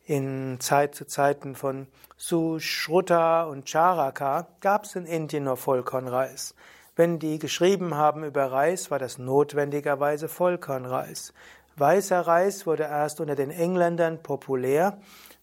In 0.04 0.60
Zeit 0.60 0.94
zu 0.94 1.08
Zeiten 1.08 1.56
von 1.56 1.88
Sushruta 2.16 3.42
und 3.42 3.68
Charaka 3.68 4.46
gab 4.60 4.84
es 4.84 4.94
in 4.94 5.06
Indien 5.06 5.42
nur 5.42 5.56
Vollkornreis. 5.56 6.54
Wenn 6.94 7.18
die 7.18 7.40
geschrieben 7.40 7.96
haben 7.96 8.22
über 8.22 8.52
Reis, 8.52 8.92
war 8.92 9.00
das 9.00 9.18
notwendigerweise 9.18 10.28
Vollkornreis. 10.28 11.34
Weißer 11.74 12.20
Reis 12.20 12.68
wurde 12.68 12.84
erst 12.84 13.20
unter 13.20 13.34
den 13.34 13.50
Engländern 13.50 14.22
populär 14.22 14.98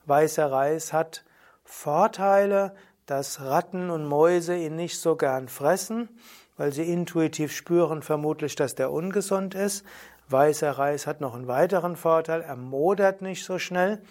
Weißer 0.06 0.50
Reis 0.50 0.94
hat 0.94 1.26
Vorteile, 1.66 2.74
dass 3.06 3.42
Ratten 3.42 3.90
und 3.90 4.06
Mäuse 4.06 4.56
ihn 4.56 4.76
nicht 4.76 5.00
so 5.00 5.16
gern 5.16 5.48
fressen, 5.48 6.10
weil 6.58 6.72
sie 6.72 6.92
intuitiv 6.92 7.52
spüren 7.52 8.02
vermutlich, 8.02 8.56
dass 8.56 8.76
der 8.76 8.92
ungesund 8.92 9.56
ist. 9.56 9.86
Weißer 10.30 10.72
Reis 10.72 11.06
hat 11.06 11.22
noch 11.22 11.36
einen 11.36 11.48
weiteren 11.48 11.96
Vorteil, 11.96 12.42
er 12.42 12.56
modert 12.56 13.22
nicht 13.22 13.44
so 13.44 13.60
schnell, 13.60 14.02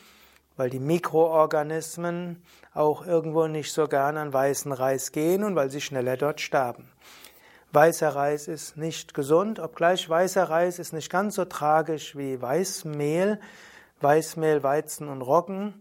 weil 0.56 0.70
die 0.70 0.80
Mikroorganismen 0.80 2.42
auch 2.74 3.06
irgendwo 3.06 3.46
nicht 3.46 3.72
so 3.72 3.88
gern 3.88 4.16
an 4.16 4.32
weißen 4.32 4.72
Reis 4.72 5.12
gehen 5.12 5.44
und 5.44 5.56
weil 5.56 5.70
sie 5.70 5.80
schneller 5.80 6.16
dort 6.16 6.40
sterben. 6.40 6.90
Weißer 7.72 8.10
Reis 8.10 8.48
ist 8.48 8.76
nicht 8.76 9.14
gesund, 9.14 9.58
obgleich 9.58 10.06
weißer 10.06 10.44
Reis 10.44 10.78
ist 10.78 10.92
nicht 10.92 11.10
ganz 11.10 11.36
so 11.36 11.46
tragisch 11.46 12.16
wie 12.16 12.40
Weißmehl. 12.40 13.40
Weißmehl, 14.02 14.62
Weizen 14.62 15.08
und 15.08 15.22
Roggen 15.22 15.80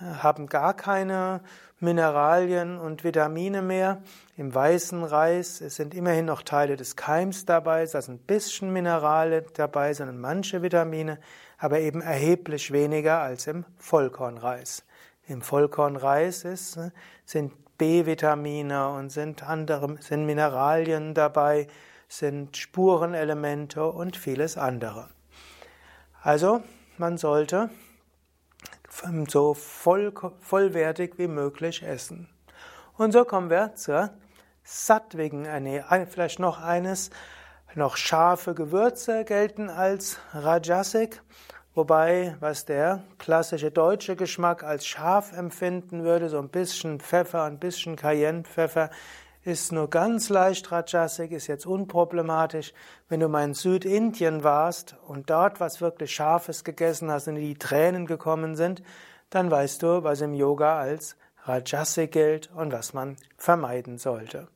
haben 0.00 0.48
gar 0.48 0.74
keine 0.74 1.40
Mineralien 1.80 2.78
und 2.78 3.04
Vitamine 3.04 3.62
mehr. 3.62 4.02
Im 4.36 4.54
weißen 4.54 5.02
Reis 5.02 5.58
sind 5.58 5.94
immerhin 5.94 6.26
noch 6.26 6.42
Teile 6.42 6.76
des 6.76 6.94
Keims 6.94 7.46
dabei, 7.46 7.86
da 7.86 8.02
sind 8.02 8.22
ein 8.22 8.26
bisschen 8.26 8.72
Minerale 8.72 9.42
dabei, 9.54 9.94
sondern 9.94 10.18
manche 10.18 10.62
Vitamine, 10.62 11.18
aber 11.56 11.80
eben 11.80 12.02
erheblich 12.02 12.70
weniger 12.70 13.20
als 13.20 13.46
im 13.46 13.64
Vollkornreis. 13.78 14.84
Im 15.26 15.40
Vollkornreis 15.40 16.44
ist, 16.44 16.78
sind 17.24 17.52
B-Vitamine 17.78 18.90
und 18.90 19.10
sind 19.10 19.42
andere, 19.42 19.96
sind 20.00 20.26
Mineralien 20.26 21.14
dabei, 21.14 21.66
sind 22.08 22.58
Spurenelemente 22.58 23.86
und 23.86 24.18
vieles 24.18 24.58
andere. 24.58 25.08
Also, 26.22 26.62
man 26.98 27.16
sollte 27.16 27.70
so 29.28 29.54
voll, 29.54 30.12
vollwertig 30.40 31.18
wie 31.18 31.28
möglich 31.28 31.82
essen. 31.82 32.28
Und 32.96 33.12
so 33.12 33.24
kommen 33.24 33.50
wir 33.50 33.74
zur 33.74 34.10
sattwigen 34.62 35.46
Ernährung. 35.46 36.06
Vielleicht 36.06 36.38
noch 36.38 36.60
eines, 36.60 37.10
noch 37.74 37.96
scharfe 37.96 38.54
Gewürze 38.54 39.24
gelten 39.24 39.70
als 39.70 40.18
Rajasik. 40.32 41.22
Wobei, 41.74 42.36
was 42.40 42.64
der 42.64 43.04
klassische 43.18 43.70
deutsche 43.70 44.16
Geschmack 44.16 44.64
als 44.64 44.86
scharf 44.86 45.32
empfinden 45.32 46.02
würde, 46.02 46.28
so 46.28 46.38
ein 46.38 46.48
bisschen 46.48 46.98
Pfeffer, 46.98 47.44
ein 47.44 47.58
bisschen 47.58 47.94
Cayennepfeffer, 47.94 48.90
ist 49.42 49.72
nur 49.72 49.88
ganz 49.88 50.28
leicht 50.28 50.70
Rajasik, 50.70 51.32
ist 51.32 51.46
jetzt 51.46 51.66
unproblematisch. 51.66 52.72
Wenn 53.08 53.20
du 53.20 53.28
mal 53.28 53.44
in 53.44 53.54
Südindien 53.54 54.44
warst 54.44 54.96
und 55.06 55.30
dort 55.30 55.60
was 55.60 55.80
wirklich 55.80 56.14
Scharfes 56.14 56.64
gegessen 56.64 57.10
hast 57.10 57.28
und 57.28 57.36
die 57.36 57.54
Tränen 57.54 58.06
gekommen 58.06 58.54
sind, 58.54 58.82
dann 59.30 59.50
weißt 59.50 59.82
du, 59.82 60.02
was 60.02 60.20
im 60.20 60.34
Yoga 60.34 60.78
als 60.78 61.16
Rajasik 61.44 62.12
gilt 62.12 62.50
und 62.54 62.72
was 62.72 62.92
man 62.92 63.16
vermeiden 63.38 63.96
sollte. 63.96 64.48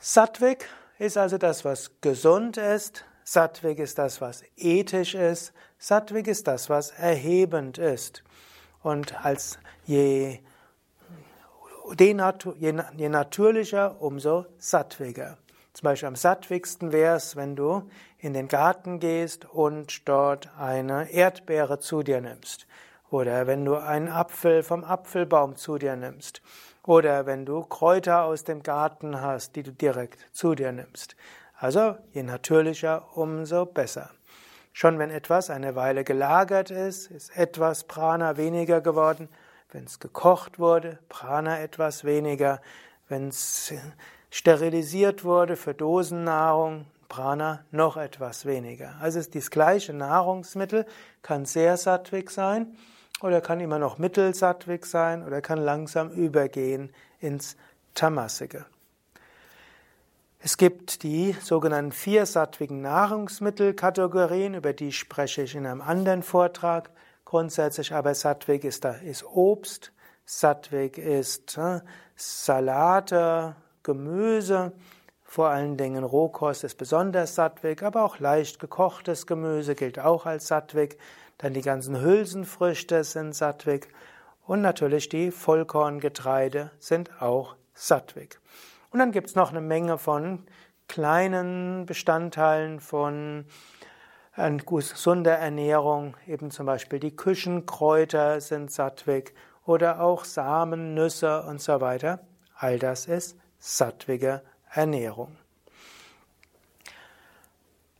Sattvik 0.00 0.68
ist 0.98 1.16
also 1.16 1.38
das, 1.38 1.64
was 1.64 1.92
gesund 2.00 2.56
ist. 2.56 3.04
Sattvik 3.22 3.78
ist 3.78 3.98
das, 3.98 4.20
was 4.20 4.42
ethisch 4.56 5.14
ist. 5.14 5.52
Sattvik 5.78 6.26
ist 6.26 6.48
das, 6.48 6.68
was 6.68 6.90
erhebend 6.90 7.78
ist. 7.78 8.24
Und 8.82 9.24
als 9.24 9.58
je 9.84 10.40
je, 11.96 13.08
natürlicher, 13.08 14.00
umso 14.00 14.46
sattwiger. 14.58 15.38
Zum 15.72 15.84
Beispiel 15.84 16.08
am 16.08 16.16
sattwigsten 16.16 16.92
wäre 16.92 17.16
es, 17.16 17.34
wenn 17.34 17.56
du 17.56 17.88
in 18.18 18.34
den 18.34 18.48
Garten 18.48 19.00
gehst 19.00 19.46
und 19.46 20.06
dort 20.08 20.50
eine 20.58 21.10
Erdbeere 21.10 21.78
zu 21.78 22.02
dir 22.02 22.20
nimmst. 22.20 22.66
Oder 23.10 23.46
wenn 23.46 23.64
du 23.64 23.76
einen 23.76 24.08
Apfel 24.08 24.62
vom 24.62 24.84
Apfelbaum 24.84 25.56
zu 25.56 25.78
dir 25.78 25.96
nimmst. 25.96 26.42
Oder 26.84 27.26
wenn 27.26 27.46
du 27.46 27.62
Kräuter 27.62 28.24
aus 28.24 28.44
dem 28.44 28.62
Garten 28.62 29.20
hast, 29.20 29.56
die 29.56 29.62
du 29.62 29.72
direkt 29.72 30.26
zu 30.32 30.54
dir 30.54 30.72
nimmst. 30.72 31.16
Also 31.56 31.96
je 32.12 32.22
natürlicher, 32.22 33.16
umso 33.16 33.66
besser. 33.66 34.10
Schon 34.72 34.98
wenn 34.98 35.10
etwas 35.10 35.50
eine 35.50 35.74
Weile 35.74 36.04
gelagert 36.04 36.70
ist, 36.70 37.10
ist 37.10 37.36
etwas 37.36 37.84
Prana 37.84 38.36
weniger 38.36 38.80
geworden, 38.80 39.28
wenn 39.72 39.84
es 39.84 39.98
gekocht 39.98 40.58
wurde, 40.58 40.98
Prana 41.08 41.60
etwas 41.60 42.04
weniger. 42.04 42.60
Wenn 43.08 43.28
es 43.28 43.72
sterilisiert 44.30 45.24
wurde 45.24 45.56
für 45.56 45.74
Dosennahrung, 45.74 46.86
Prana 47.08 47.64
noch 47.70 47.98
etwas 47.98 48.46
weniger. 48.46 48.94
Also 49.00 49.18
ist 49.18 49.34
das 49.34 49.50
gleiche 49.50 49.92
Nahrungsmittel 49.92 50.86
kann 51.20 51.44
sehr 51.44 51.76
sattwig 51.76 52.30
sein 52.30 52.74
oder 53.20 53.42
kann 53.42 53.60
immer 53.60 53.78
noch 53.78 53.98
mittelsattwig 53.98 54.86
sein 54.86 55.22
oder 55.26 55.42
kann 55.42 55.58
langsam 55.58 56.10
übergehen 56.10 56.90
ins 57.20 57.56
Tamasige. 57.94 58.64
Es 60.40 60.56
gibt 60.56 61.02
die 61.02 61.36
sogenannten 61.40 61.92
vier 61.92 62.24
sattwigen 62.24 62.80
Nahrungsmittelkategorien, 62.80 64.54
über 64.54 64.72
die 64.72 64.90
spreche 64.90 65.42
ich 65.42 65.54
in 65.54 65.66
einem 65.66 65.82
anderen 65.82 66.22
Vortrag. 66.22 66.90
Grundsätzlich 67.32 67.94
aber 67.94 68.14
Sattvik 68.14 68.62
ist, 68.62 68.84
ist 68.84 69.24
Obst, 69.24 69.90
Sattvik 70.26 70.98
ist 70.98 71.56
äh, 71.56 71.80
Salate, 72.14 73.56
Gemüse, 73.82 74.72
vor 75.24 75.48
allen 75.48 75.78
Dingen 75.78 76.04
Rohkost 76.04 76.62
ist 76.62 76.76
besonders 76.76 77.34
Sattvik, 77.34 77.82
aber 77.84 78.04
auch 78.04 78.18
leicht 78.18 78.60
gekochtes 78.60 79.26
Gemüse 79.26 79.74
gilt 79.74 79.98
auch 79.98 80.26
als 80.26 80.48
Sattvik. 80.48 80.98
Dann 81.38 81.54
die 81.54 81.62
ganzen 81.62 82.02
Hülsenfrüchte 82.02 83.02
sind 83.02 83.34
Sattvik 83.34 83.88
und 84.46 84.60
natürlich 84.60 85.08
die 85.08 85.30
Vollkorngetreide 85.30 86.70
sind 86.80 87.22
auch 87.22 87.56
Sattvik. 87.72 88.40
Und 88.90 88.98
dann 88.98 89.10
gibt 89.10 89.28
es 89.28 89.36
noch 89.36 89.52
eine 89.52 89.62
Menge 89.62 89.96
von 89.96 90.44
kleinen 90.86 91.86
Bestandteilen 91.86 92.78
von 92.78 93.46
eine 94.34 94.58
gesunde 94.58 95.30
Ernährung, 95.30 96.16
eben 96.26 96.50
zum 96.50 96.66
Beispiel 96.66 96.98
die 96.98 97.14
Küchenkräuter 97.14 98.40
sind 98.40 98.70
sattwig 98.70 99.34
oder 99.66 100.00
auch 100.00 100.24
Samen, 100.24 100.94
Nüsse 100.94 101.42
und 101.42 101.60
so 101.60 101.80
weiter. 101.80 102.20
All 102.56 102.78
das 102.78 103.06
ist 103.06 103.36
sattwige 103.58 104.42
Ernährung. 104.70 105.36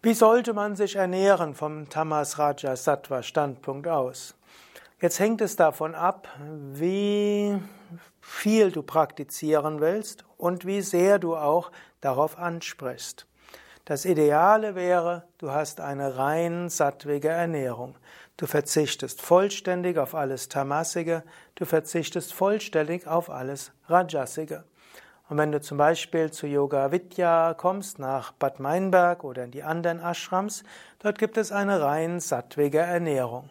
Wie 0.00 0.14
sollte 0.14 0.52
man 0.52 0.74
sich 0.74 0.96
ernähren 0.96 1.54
vom 1.54 1.88
Tamas 1.88 2.38
Raja 2.38 2.74
Sattva 2.74 3.22
Standpunkt 3.22 3.86
aus? 3.86 4.34
Jetzt 5.00 5.20
hängt 5.20 5.40
es 5.40 5.54
davon 5.54 5.94
ab, 5.94 6.28
wie 6.72 7.60
viel 8.20 8.72
du 8.72 8.82
praktizieren 8.82 9.80
willst 9.80 10.24
und 10.38 10.64
wie 10.64 10.80
sehr 10.80 11.18
du 11.18 11.36
auch 11.36 11.70
darauf 12.00 12.38
ansprichst. 12.38 13.26
Das 13.84 14.04
Ideale 14.04 14.76
wäre, 14.76 15.24
du 15.38 15.50
hast 15.50 15.80
eine 15.80 16.16
rein 16.16 16.68
sattwige 16.68 17.30
Ernährung. 17.30 17.96
Du 18.36 18.46
verzichtest 18.46 19.20
vollständig 19.20 19.98
auf 19.98 20.14
alles 20.14 20.48
Tamasige, 20.48 21.24
du 21.56 21.64
verzichtest 21.64 22.32
vollständig 22.32 23.08
auf 23.08 23.28
alles 23.28 23.72
Rajasige. 23.88 24.62
Und 25.28 25.38
wenn 25.38 25.50
du 25.50 25.60
zum 25.60 25.78
Beispiel 25.78 26.30
zu 26.30 26.46
Yoga 26.46 26.92
Vidya 26.92 27.54
kommst, 27.54 27.98
nach 27.98 28.30
Bad 28.30 28.60
Meinberg 28.60 29.24
oder 29.24 29.42
in 29.42 29.50
die 29.50 29.64
anderen 29.64 29.98
Ashrams, 29.98 30.62
dort 31.00 31.18
gibt 31.18 31.36
es 31.36 31.50
eine 31.50 31.80
rein 31.80 32.20
sattwige 32.20 32.78
Ernährung. 32.78 33.50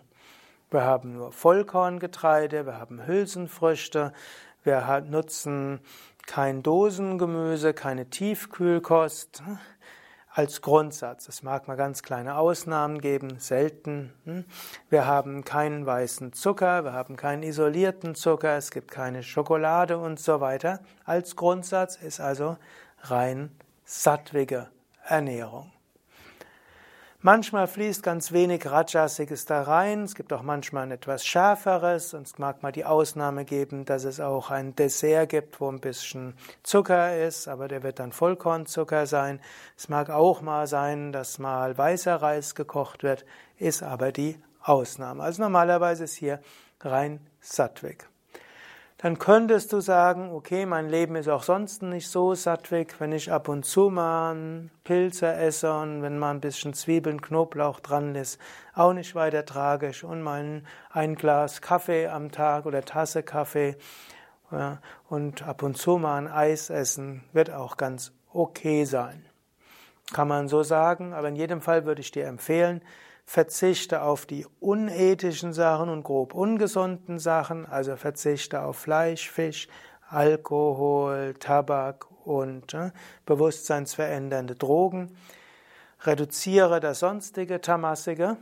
Wir 0.69 0.83
haben 0.83 1.11
nur 1.11 1.33
Vollkorngetreide, 1.33 2.65
wir 2.65 2.79
haben 2.79 3.05
Hülsenfrüchte, 3.05 4.13
wir 4.63 5.01
nutzen 5.01 5.81
kein 6.25 6.63
Dosengemüse, 6.63 7.73
keine 7.73 8.09
Tiefkühlkost 8.09 9.43
als 10.33 10.61
Grundsatz. 10.61 11.27
Es 11.27 11.43
mag 11.43 11.67
mal 11.67 11.75
ganz 11.75 12.03
kleine 12.03 12.37
Ausnahmen 12.37 13.01
geben, 13.01 13.39
selten. 13.39 14.13
Hm? 14.25 14.45
Wir 14.89 15.05
haben 15.05 15.43
keinen 15.43 15.85
weißen 15.85 16.33
Zucker, 16.33 16.83
wir 16.83 16.93
haben 16.93 17.17
keinen 17.17 17.43
isolierten 17.43 18.15
Zucker, 18.15 18.55
es 18.55 18.71
gibt 18.71 18.91
keine 18.91 19.23
Schokolade 19.23 19.97
und 19.97 20.19
so 20.19 20.39
weiter. 20.39 20.79
Als 21.03 21.35
Grundsatz 21.35 21.97
ist 21.97 22.19
also 22.19 22.57
rein 23.01 23.51
sattwige 23.83 24.67
Ernährung. 25.03 25.71
Manchmal 27.23 27.67
fließt 27.67 28.01
ganz 28.01 28.31
wenig 28.31 28.65
Rajasiges 28.65 29.45
da 29.45 29.61
rein. 29.61 30.05
Es 30.05 30.15
gibt 30.15 30.33
auch 30.33 30.41
manchmal 30.41 30.83
ein 30.83 30.91
etwas 30.91 31.23
schärferes. 31.23 32.15
Und 32.15 32.25
es 32.25 32.39
mag 32.39 32.63
mal 32.63 32.71
die 32.71 32.83
Ausnahme 32.83 33.45
geben, 33.45 33.85
dass 33.85 34.05
es 34.05 34.19
auch 34.19 34.49
ein 34.49 34.75
Dessert 34.75 35.29
gibt, 35.29 35.61
wo 35.61 35.69
ein 35.69 35.79
bisschen 35.79 36.33
Zucker 36.63 37.15
ist, 37.23 37.47
aber 37.47 37.67
der 37.67 37.83
wird 37.83 37.99
dann 37.99 38.11
Vollkornzucker 38.11 39.05
sein. 39.05 39.39
Es 39.77 39.87
mag 39.87 40.09
auch 40.09 40.41
mal 40.41 40.65
sein, 40.65 41.11
dass 41.11 41.37
mal 41.37 41.77
weißer 41.77 42.15
Reis 42.15 42.55
gekocht 42.55 43.03
wird, 43.03 43.23
ist 43.59 43.83
aber 43.83 44.11
die 44.11 44.41
Ausnahme. 44.63 45.21
Also 45.21 45.43
normalerweise 45.43 46.05
ist 46.05 46.15
hier 46.15 46.39
rein 46.79 47.19
Sattwig 47.39 48.10
dann 49.01 49.17
könntest 49.17 49.73
du 49.73 49.81
sagen, 49.81 50.31
okay, 50.31 50.67
mein 50.67 50.87
Leben 50.87 51.15
ist 51.15 51.27
auch 51.27 51.41
sonst 51.41 51.81
nicht 51.81 52.07
so 52.07 52.35
sattwig, 52.35 52.99
wenn 52.99 53.11
ich 53.11 53.31
ab 53.31 53.47
und 53.47 53.65
zu 53.65 53.89
mal 53.89 54.69
Pilze 54.83 55.33
esse 55.33 55.73
und 55.73 56.03
wenn 56.03 56.19
mal 56.19 56.29
ein 56.29 56.39
bisschen 56.39 56.75
Zwiebeln, 56.75 57.19
Knoblauch 57.19 57.79
dran 57.79 58.13
ist, 58.13 58.39
auch 58.75 58.93
nicht 58.93 59.15
weiter 59.15 59.43
tragisch 59.43 60.03
und 60.03 60.21
mal 60.21 60.61
ein 60.91 61.15
Glas 61.15 61.61
Kaffee 61.61 62.07
am 62.09 62.31
Tag 62.31 62.67
oder 62.67 62.83
Tasse 62.83 63.23
Kaffee 63.23 63.75
ja, 64.51 64.79
und 65.09 65.47
ab 65.47 65.63
und 65.63 65.77
zu 65.77 65.97
mal 65.97 66.17
ein 66.17 66.27
Eis 66.27 66.69
essen, 66.69 67.23
wird 67.33 67.51
auch 67.51 67.77
ganz 67.77 68.13
okay 68.31 68.85
sein. 68.85 69.25
Kann 70.13 70.27
man 70.27 70.47
so 70.47 70.61
sagen, 70.61 71.13
aber 71.13 71.29
in 71.29 71.35
jedem 71.35 71.61
Fall 71.61 71.85
würde 71.85 72.01
ich 72.01 72.11
dir 72.11 72.27
empfehlen, 72.27 72.81
verzichte 73.31 74.01
auf 74.01 74.25
die 74.25 74.45
unethischen 74.59 75.53
Sachen 75.53 75.87
und 75.87 76.03
grob 76.03 76.33
ungesunden 76.33 77.17
Sachen, 77.17 77.65
also 77.65 77.95
verzichte 77.95 78.61
auf 78.61 78.75
Fleisch, 78.75 79.31
Fisch, 79.31 79.69
Alkohol, 80.09 81.35
Tabak 81.39 82.07
und 82.25 82.73
äh, 82.73 82.91
bewusstseinsverändernde 83.25 84.55
Drogen. 84.55 85.15
Reduziere 86.01 86.81
das 86.81 86.99
sonstige 86.99 87.61
Tamasige, 87.61 88.35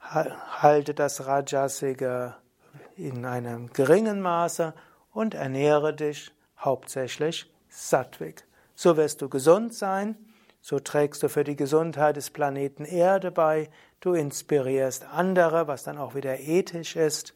halte 0.00 0.92
das 0.92 1.28
Rajasige 1.28 2.34
in 2.96 3.24
einem 3.24 3.72
geringen 3.72 4.20
Maße 4.20 4.74
und 5.12 5.34
ernähre 5.34 5.94
dich 5.94 6.32
hauptsächlich 6.58 7.48
sattwig. 7.68 8.44
So 8.74 8.96
wirst 8.96 9.22
du 9.22 9.28
gesund 9.28 9.72
sein, 9.72 10.16
so 10.62 10.78
trägst 10.78 11.22
du 11.22 11.28
für 11.28 11.44
die 11.44 11.56
Gesundheit 11.56 12.16
des 12.16 12.30
Planeten 12.30 12.84
Erde 12.84 13.30
bei, 13.30 13.70
du 14.00 14.14
inspirierst 14.14 15.04
andere, 15.04 15.68
was 15.68 15.84
dann 15.84 15.98
auch 15.98 16.14
wieder 16.14 16.40
ethisch 16.40 16.96
ist, 16.96 17.34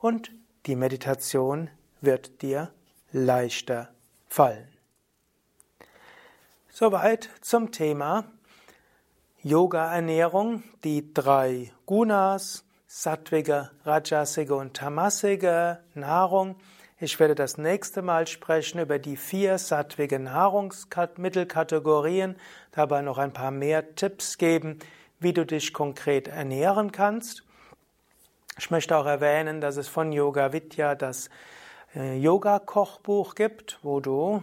und 0.00 0.32
die 0.66 0.76
Meditation 0.76 1.70
wird 2.00 2.42
dir 2.42 2.72
leichter 3.12 3.88
fallen. 4.28 4.68
Soweit 6.70 7.28
zum 7.40 7.72
Thema 7.72 8.24
Yoga-Ernährung, 9.42 10.62
die 10.84 11.12
drei 11.12 11.72
Gunas, 11.86 12.64
sattwige, 12.86 13.72
rajasige 13.84 14.54
und 14.54 14.74
tamasige 14.74 15.80
Nahrung. 15.94 16.56
Ich 17.00 17.18
werde 17.20 17.34
das 17.34 17.58
nächste 17.58 18.00
Mal 18.02 18.26
sprechen 18.26 18.80
über 18.80 18.98
die 18.98 19.16
vier 19.16 19.58
sattwigen 19.58 20.24
Nahrungsmittelkategorien, 20.24 22.36
dabei 22.72 23.02
noch 23.02 23.18
ein 23.18 23.32
paar 23.32 23.50
mehr 23.50 23.94
Tipps 23.94 24.38
geben, 24.38 24.78
wie 25.20 25.32
du 25.32 25.44
dich 25.44 25.72
konkret 25.72 26.28
ernähren 26.28 26.92
kannst. 26.92 27.44
Ich 28.58 28.70
möchte 28.70 28.96
auch 28.96 29.06
erwähnen, 29.06 29.60
dass 29.60 29.76
es 29.76 29.88
von 29.88 30.12
Yoga 30.12 30.52
Vidya 30.52 30.94
das 30.94 31.30
äh, 31.94 32.18
Yoga-Kochbuch 32.18 33.34
gibt, 33.34 33.78
wo 33.82 34.00
du 34.00 34.42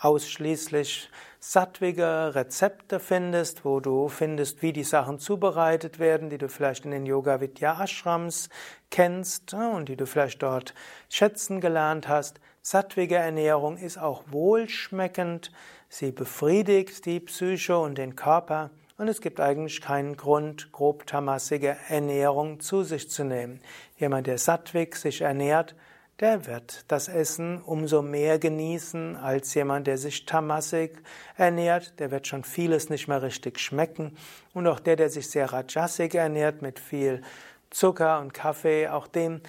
ausschließlich 0.00 1.10
sattwige 1.38 2.34
Rezepte 2.34 2.98
findest, 2.98 3.64
wo 3.64 3.80
du 3.80 4.08
findest, 4.08 4.62
wie 4.62 4.72
die 4.72 4.84
Sachen 4.84 5.18
zubereitet 5.18 5.98
werden, 5.98 6.28
die 6.28 6.38
du 6.38 6.48
vielleicht 6.48 6.84
in 6.84 6.90
den 6.90 7.06
Yoga 7.06 7.40
Vidya 7.40 7.82
Ashrams 7.82 8.48
kennst 8.90 9.54
und 9.54 9.88
die 9.88 9.96
du 9.96 10.06
vielleicht 10.06 10.42
dort 10.42 10.74
schätzen 11.08 11.60
gelernt 11.60 12.08
hast. 12.08 12.40
Sattwige 12.62 13.14
Ernährung 13.14 13.76
ist 13.76 13.96
auch 13.96 14.24
wohlschmeckend, 14.26 15.52
sie 15.88 16.10
befriedigt 16.10 17.06
die 17.06 17.20
Psyche 17.20 17.78
und 17.78 17.96
den 17.96 18.16
Körper 18.16 18.70
und 18.98 19.08
es 19.08 19.20
gibt 19.20 19.40
eigentlich 19.40 19.80
keinen 19.80 20.16
Grund, 20.16 20.72
grobtamassige 20.72 21.76
Ernährung 21.88 22.60
zu 22.60 22.82
sich 22.82 23.10
zu 23.10 23.24
nehmen. 23.24 23.60
Jemand, 23.98 24.26
der 24.26 24.38
sattwig 24.38 24.96
sich 24.96 25.20
ernährt, 25.20 25.74
der 26.20 26.46
wird 26.46 26.86
das 26.88 27.08
Essen 27.08 27.60
umso 27.60 28.00
mehr 28.00 28.38
genießen 28.38 29.16
als 29.16 29.52
jemand, 29.52 29.86
der 29.86 29.98
sich 29.98 30.24
tamassig 30.24 31.02
ernährt. 31.36 32.00
Der 32.00 32.10
wird 32.10 32.26
schon 32.26 32.42
vieles 32.42 32.88
nicht 32.88 33.06
mehr 33.06 33.20
richtig 33.20 33.60
schmecken. 33.60 34.16
Und 34.54 34.66
auch 34.66 34.80
der, 34.80 34.96
der 34.96 35.10
sich 35.10 35.28
sehr 35.28 35.52
rajasig 35.52 36.14
ernährt 36.14 36.62
mit 36.62 36.78
viel 36.78 37.20
Zucker 37.68 38.20
und 38.20 38.32
Kaffee, 38.32 38.88
auch 38.88 39.08
dem 39.08 39.42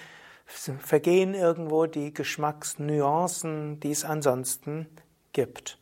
vergehen 0.45 1.33
irgendwo 1.33 1.85
die 1.85 2.13
Geschmacksnuancen, 2.13 3.79
die 3.79 3.91
es 3.91 4.03
ansonsten 4.03 4.87
gibt. 5.31 5.77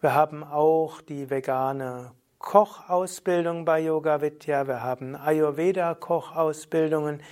Wir 0.00 0.14
haben 0.14 0.44
auch 0.44 1.00
die 1.00 1.30
vegane 1.30 2.12
Kochausbildung 2.38 3.64
bei 3.64 3.80
Yoga 3.80 4.20
Vidya, 4.20 4.68
wir 4.68 4.82
haben 4.82 5.16
Ayurveda 5.16 5.94
Kochausbildungen, 5.94 7.22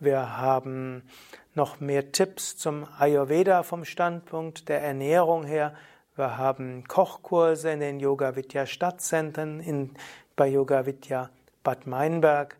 wir 0.00 0.38
haben 0.38 1.02
noch 1.54 1.80
mehr 1.80 2.12
Tipps 2.12 2.56
zum 2.56 2.86
Ayurveda 2.98 3.62
vom 3.62 3.84
Standpunkt 3.84 4.68
der 4.68 4.82
Ernährung 4.82 5.44
her. 5.44 5.74
Wir 6.16 6.38
haben 6.38 6.84
Kochkurse 6.88 7.70
in 7.70 7.78
den 7.80 8.00
Yoga 8.00 8.34
Vidya 8.36 8.64
Stadtzentren 8.66 9.60
in, 9.60 9.90
bei 10.34 10.48
Yoga 10.48 10.86
Vidya 10.86 11.28
Bad 11.62 11.86
Meinberg 11.86 12.56